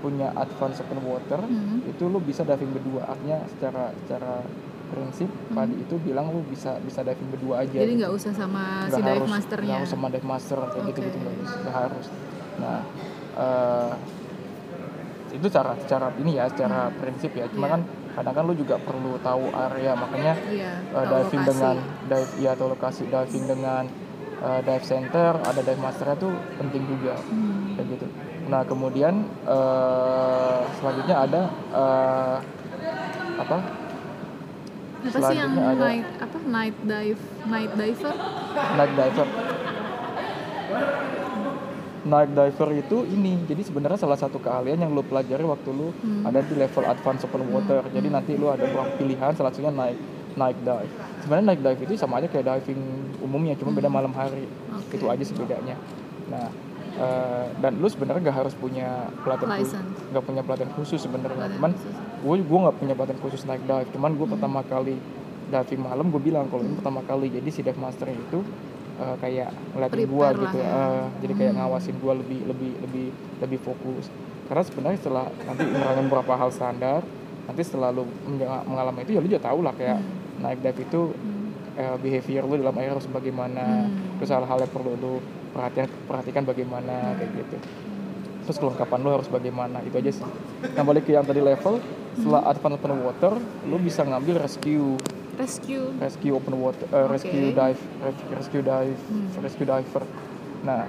punya 0.00 0.28
advance 0.32 0.80
open 0.80 1.00
water 1.04 1.40
Hmm. 1.44 1.84
itu 1.84 2.08
lu 2.08 2.20
bisa 2.20 2.44
diving 2.44 2.72
berdua. 2.72 3.08
Artinya 3.08 3.44
secara 3.52 3.92
secara 4.04 4.44
prinsip 4.90 5.28
Padi 5.48 5.74
itu 5.76 5.94
bilang 5.98 6.28
lu 6.28 6.42
bisa 6.44 6.76
bisa 6.80 7.00
diving 7.00 7.30
berdua 7.30 7.54
aja. 7.60 7.70
Hmm. 7.70 7.80
jadi 7.80 7.88
gitu. 7.88 8.00
nggak 8.00 8.12
usah 8.12 8.32
sama 8.32 8.64
Nggak 8.82 8.90
si 8.90 9.00
dive 9.00 9.10
harus- 9.16 9.30
masternya 9.30 9.66
nggak 9.66 9.78
harus 9.78 9.90
sama 9.90 10.06
dive 10.08 10.26
master 10.26 10.58
kayak 10.66 10.84
gitu 10.86 10.98
gitu 11.02 11.18
Oke. 11.18 11.32
nggak 11.40 11.74
harus-. 11.76 12.10
Nah, 12.56 12.78
eh, 13.36 13.92
itu 15.30 15.46
cara 15.48 15.72
cara 15.84 16.06
ini 16.16 16.32
ya, 16.34 16.44
secara 16.46 16.90
prinsip 16.92 17.30
ya. 17.32 17.46
Cuma 17.48 17.64
Iya. 17.64 17.72
kan 17.72 17.80
kadang 18.10 18.34
kan 18.34 18.44
lu 18.44 18.54
juga 18.54 18.74
perlu 18.76 19.14
tahu 19.20 19.44
area 19.48 19.94
makanya 19.94 20.34
iya 20.50 20.82
uh, 20.90 20.98
tahu 21.00 21.14
diving 21.22 21.40
lokasi. 21.40 21.48
dengan 21.48 21.76
dive 22.04 22.32
ya 22.36 22.50
atau 22.50 22.66
lokasi 22.66 23.02
diving 23.06 23.44
dengan 23.46 23.84
uh, 24.40 24.60
dive 24.60 24.82
center 24.82 25.32
ada 25.38 25.60
dive 25.62 25.78
masternya 25.78 26.18
tuh 26.18 26.34
penting 26.58 26.82
juga 26.84 27.14
Hmm. 27.22 27.78
kayak 27.78 27.86
gitu 27.88 28.06
nah 28.50 28.66
kemudian 28.66 29.14
uh, 29.46 30.58
selanjutnya 30.74 31.16
ada 31.22 31.42
uh, 31.70 32.36
apa 33.38 33.56
apa 35.02 35.18
sih 35.22 35.34
yang 35.34 35.52
ada- 35.54 35.78
night 35.78 36.06
apa? 36.18 36.36
Night 36.42 36.76
dive 36.82 37.20
night 37.46 37.72
diver? 37.74 38.14
Night 38.74 38.92
diver. 38.94 39.28
Night 42.00 42.30
diver 42.30 42.68
itu 42.72 42.96
ini. 43.06 43.36
Jadi 43.44 43.62
sebenarnya 43.62 43.98
salah 43.98 44.16
satu 44.16 44.36
keahlian 44.36 44.78
yang 44.78 44.90
lu 44.90 45.02
pelajari 45.02 45.44
waktu 45.44 45.68
lu 45.68 45.92
Hmm. 45.94 46.24
ada 46.24 46.40
di 46.40 46.54
level 46.54 46.84
advance 46.84 47.22
open 47.22 47.44
water. 47.46 47.84
Jadi 47.86 48.08
nanti 48.08 48.32
lu 48.34 48.48
ada 48.48 48.60
beberapa 48.62 48.96
pilihan 48.96 49.32
salah 49.34 49.48
satunya 49.48 49.68
night 49.70 50.00
night 50.32 50.56
dive. 50.58 50.92
Sebenarnya 51.20 51.46
night 51.46 51.60
dive 51.62 51.80
itu 51.82 51.92
sama 51.96 52.16
aja 52.16 52.26
kayak 52.26 52.46
diving 52.46 52.80
umumnya 53.20 53.52
cuma 53.54 53.70
beda 53.70 53.88
malam 53.88 54.10
hari. 54.10 54.48
Oke. 54.70 54.96
itu 54.96 55.06
aja 55.06 55.22
sih 55.22 55.34
bedanya. 55.34 55.76
Nah 56.26 56.48
eh, 57.00 57.46
dan 57.56 57.72
lu 57.74 57.88
sebenarnya 57.88 58.20
nggak 58.22 58.38
harus 58.38 58.54
punya 58.54 58.88
pelatihan 59.18 59.56
khusus 59.56 59.80
nggak 60.10 60.24
punya 60.24 60.42
pelatihan 60.42 60.72
khusus 60.74 60.98
sebenarnya 61.00 61.48
cuman 61.50 61.72
gue 62.20 62.34
gue 62.38 62.58
nggak 62.60 62.76
punya 62.76 62.94
pelatihan 62.94 63.20
khusus 63.20 63.40
night 63.44 63.64
dive 63.64 63.88
cuman 63.90 64.10
gue 64.12 64.26
pertama 64.28 64.60
kali 64.62 64.96
diving 65.48 65.82
malam 65.82 66.06
gue 66.08 66.20
bilang 66.20 66.46
kalau 66.46 66.60
ini 66.60 66.74
pertama 66.74 67.00
kali 67.02 67.26
jadi 67.28 67.48
si 67.48 67.60
dive 67.60 67.76
masternya 67.76 68.14
itu 68.14 68.44
eh, 68.98 69.16
kayak 69.18 69.48
ngeliatin 69.72 69.98
gue 70.04 70.26
gitu 70.38 70.56
ya. 70.56 70.68
eh, 70.68 71.04
jadi 71.20 71.32
kayak 71.34 71.52
Hmm. 71.52 71.60
ngawasin 71.64 71.96
gue 71.96 72.12
lebih 72.16 72.40
lebih 72.46 72.72
lebih 72.80 73.06
lebih 73.40 73.58
fokus 73.58 74.06
karena 74.46 74.62
sebenarnya 74.62 74.98
setelah 74.98 75.26
nanti 75.40 75.62
nerangin 75.64 76.04
beberapa 76.06 76.34
hal 76.36 76.50
standar 76.50 77.00
nanti 77.42 77.62
setelah 77.62 77.90
lu 77.90 78.04
menga- 78.24 78.62
mengalami 78.62 79.02
itu 79.02 79.12
ya 79.12 79.20
lu 79.20 79.26
juga 79.26 79.42
tahu 79.42 79.60
lah 79.60 79.72
kayak 79.72 79.98
Hmm. 79.98 80.44
night 80.44 80.60
dive 80.60 80.80
itu 80.80 81.00
Hmm. 81.08 81.48
eh, 81.74 81.96
behavior 81.98 82.42
lu 82.44 82.54
dalam 82.56 82.76
air 82.76 82.92
harus 82.92 83.08
bagaimana 83.08 83.88
Hmm. 83.88 84.18
terus 84.18 84.30
hal-hal 84.30 84.58
yang 84.58 84.68
perlu 84.68 84.92
lu 84.94 85.14
perhatian 85.50 85.86
perhatikan 86.04 86.42
bagaimana 86.42 87.14
kayak 87.14 87.30
gitu. 87.36 87.56
Terus 88.40 88.56
kelengkapan 88.56 88.98
lu 88.98 89.10
harus 89.12 89.28
bagaimana 89.28 89.78
itu 89.80 89.94
aja 89.94 90.12
sih. 90.12 90.26
Nah 90.66 90.82
balik 90.82 91.04
ke 91.04 91.12
yang 91.12 91.22
tadi 91.22 91.38
level 91.38 91.78
setelah 92.12 92.42
advance 92.44 92.76
open 92.76 92.92
water 93.00 93.32
lu 93.64 93.76
bisa 93.78 94.02
ngambil 94.02 94.40
rescue. 94.40 94.98
Rescue. 95.36 95.86
Rescue 95.96 96.32
open 96.32 96.54
water 96.54 96.84
eh, 96.84 96.98
Oke. 96.98 97.10
rescue 97.12 97.50
dive 97.50 97.80
res- 98.00 98.26
rescue 98.32 98.62
dive 98.62 99.00
Hmm. 99.06 99.28
rescue 99.38 99.64
diver. 99.64 100.02
Nah 100.60 100.84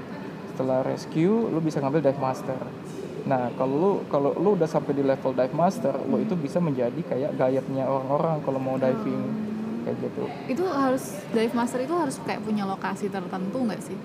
setelah 0.49 0.79
rescue 0.81 1.47
lu 1.47 1.59
bisa 1.59 1.79
ngambil 1.79 2.01
dive 2.01 2.19
master. 2.19 2.59
Nah 3.21 3.53
kalau 3.53 3.75
lu 3.75 3.91
kalau 4.07 4.33
lu 4.33 4.55
udah 4.55 4.65
sampai 4.65 4.91
di 4.91 5.01
level 5.01 5.31
dive 5.31 5.53
master 5.53 5.93
lu 6.01 6.17
itu 6.17 6.33
bisa 6.33 6.57
menjadi 6.57 6.97
kayak 7.03 7.31
guide-nya 7.35 7.85
orang-orang 7.85 8.41
kalau 8.41 8.57
mau 8.57 8.75
diving 8.75 9.21
kayak 9.81 9.97
gitu. 9.99 10.23
Itu 10.47 10.63
harus 10.65 11.19
dive 11.29 11.53
master 11.53 11.79
itu 11.79 11.93
harus 11.93 12.17
kayak 12.19 12.41
punya 12.41 12.65
lokasi 12.65 13.07
tertentu 13.07 13.57
nggak 13.59 13.81
sih 13.81 13.97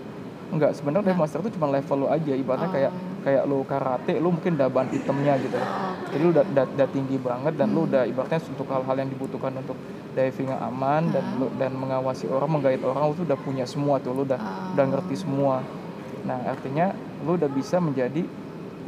Enggak, 0.47 0.79
sebenarnya 0.79 1.11
dive 1.11 1.19
master 1.19 1.43
itu 1.43 1.51
cuma 1.59 1.67
level 1.69 1.97
lu 1.97 2.09
aja, 2.09 2.33
ibaratnya 2.33 2.71
kayak 2.71 2.93
Oh. 2.95 3.19
kayak 3.27 3.43
lu 3.51 3.59
karate, 3.67 4.15
lu 4.23 4.31
mungkin 4.31 4.55
udah 4.55 4.69
ban 4.71 4.87
itemnya 4.89 5.35
gitu. 5.43 5.59
Oh, 5.59 5.99
Jadi 6.15 6.23
lu 6.23 6.31
udah, 6.31 6.45
udah, 6.47 6.65
udah 6.71 6.89
tinggi 6.95 7.17
banget 7.19 7.53
dan 7.59 7.69
lu 7.75 7.83
Hmm. 7.83 7.89
udah 7.91 8.03
ibaratnya 8.07 8.39
untuk 8.47 8.67
hal-hal 8.71 8.97
yang 8.97 9.11
dibutuhkan 9.11 9.53
untuk 9.59 9.75
diving 10.15 10.49
yang 10.55 10.63
aman 10.63 11.11
dan 11.11 11.25
Ah. 11.27 11.35
lu 11.35 11.47
dan 11.59 11.75
mengawasi 11.75 12.31
orang, 12.31 12.47
menggait 12.49 12.79
orang 12.81 13.11
lu 13.11 13.15
tuh 13.15 13.27
udah 13.27 13.39
punya 13.43 13.67
semua 13.67 13.99
tuh, 13.99 14.15
lu 14.15 14.23
udah 14.23 14.39
Ah. 14.39 14.71
udah 14.71 14.85
ngerti 14.87 15.15
semua. 15.19 15.67
Nah, 16.23 16.39
artinya 16.47 16.95
lu 17.27 17.35
udah 17.35 17.51
bisa 17.51 17.83
menjadi 17.83 18.23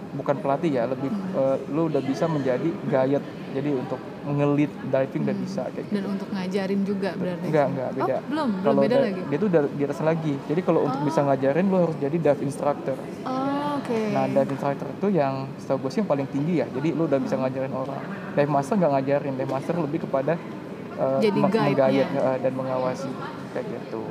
bukan 0.08 0.36
pelatih 0.38 0.70
ya, 0.72 0.86
lebih 0.86 1.10
Hmm. 1.10 1.36
eh, 1.36 1.56
lu 1.68 1.90
udah 1.90 2.00
bisa 2.00 2.24
menjadi 2.24 2.70
guide. 2.86 3.24
Jadi 3.50 3.70
untuk 3.70 3.96
ngelit 4.24 4.68
diving 4.84 5.22
udah 5.22 5.32
Hmm. 5.32 5.42
bisa 5.42 5.62
kayak 5.66 5.84
gitu. 5.84 5.94
dan 5.94 6.04
untuk 6.06 6.28
ngajarin 6.28 6.80
juga 6.82 7.10
berarti 7.12 7.44
Enggak, 7.44 7.66
enggak, 7.66 7.88
beda. 7.92 8.14
oh, 8.14 8.20
belum 8.22 8.48
belum 8.50 8.62
Kalau 8.62 8.80
beda 8.80 8.92
da- 8.92 9.02
lagi 9.02 9.20
dia 9.24 9.36
tuh 9.36 9.48
udah 9.48 9.62
di 9.66 9.82
atas 9.82 10.00
lagi. 10.02 10.34
Jadi 10.44 10.60
kalau 10.60 10.80
untuk 10.82 11.00
bisa 11.02 11.20
ngajarin 11.22 11.64
lu 11.64 11.76
harus 11.78 11.96
jadi 11.96 12.16
dive 12.18 12.40
instructor. 12.42 12.96
oh, 13.22 13.38
oke 13.74 14.00
Nah, 14.10 14.24
dive 14.26 14.50
instructor 14.50 14.88
itu 14.90 15.06
yang 15.10 15.34
setahu 15.56 15.78
gue 15.80 15.90
sih 15.90 15.98
yang 15.98 16.08
paling 16.08 16.26
tinggi 16.26 16.54
ya. 16.56 16.66
Jadi 16.68 16.88
lu 16.90 17.02
udah 17.04 17.18
bisa 17.18 17.34
ngajarin 17.34 17.72
orang. 17.72 18.02
Dive 18.30 18.50
master 18.50 18.74
nggak 18.74 18.92
ngajarin, 18.94 19.32
dive 19.34 19.50
master 19.50 19.74
lebih 19.76 19.98
kepada 20.02 20.32
uh, 20.94 21.18
Jadi 21.18 21.38
meng- 21.38 21.48
guide-nya. 21.48 21.72
menggayat, 22.04 22.08
uh, 22.14 22.36
dan 22.38 22.52
mengawasi 22.52 23.10
kayak 23.50 23.66
gitu. 23.66 24.04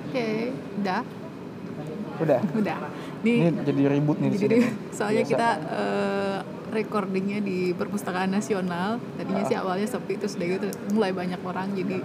oke 0.00 0.28
udah 0.78 1.00
Udah. 2.18 2.40
udah 2.52 2.76
Ini 3.20 3.50
jadi 3.62 3.82
ribut 3.88 4.18
nih 4.18 4.30
di 4.32 4.38
sini. 4.38 4.56
soalnya 4.96 5.22
Biasa. 5.22 5.32
kita 5.32 5.48
eh, 5.70 6.38
recordingnya 6.70 7.40
di 7.42 7.72
perpustakaan 7.74 8.32
nasional. 8.32 9.00
Tadinya 9.16 9.44
sih 9.44 9.56
awalnya 9.56 9.88
sepi 9.88 10.16
terus 10.16 10.36
udah 10.36 10.48
gitu 10.58 10.68
mulai 10.94 11.12
banyak 11.12 11.40
orang 11.42 11.72
jadi 11.74 12.00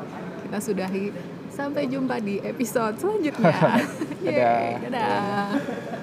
kita 0.47 0.57
sudahi. 0.59 1.05
Sampai 1.53 1.85
jumpa 1.85 2.17
di 2.17 2.41
episode 2.41 2.97
selanjutnya. 2.97 3.53
Dadah. 4.25 4.25
Yeay, 4.25 4.69
dadah 4.89 6.02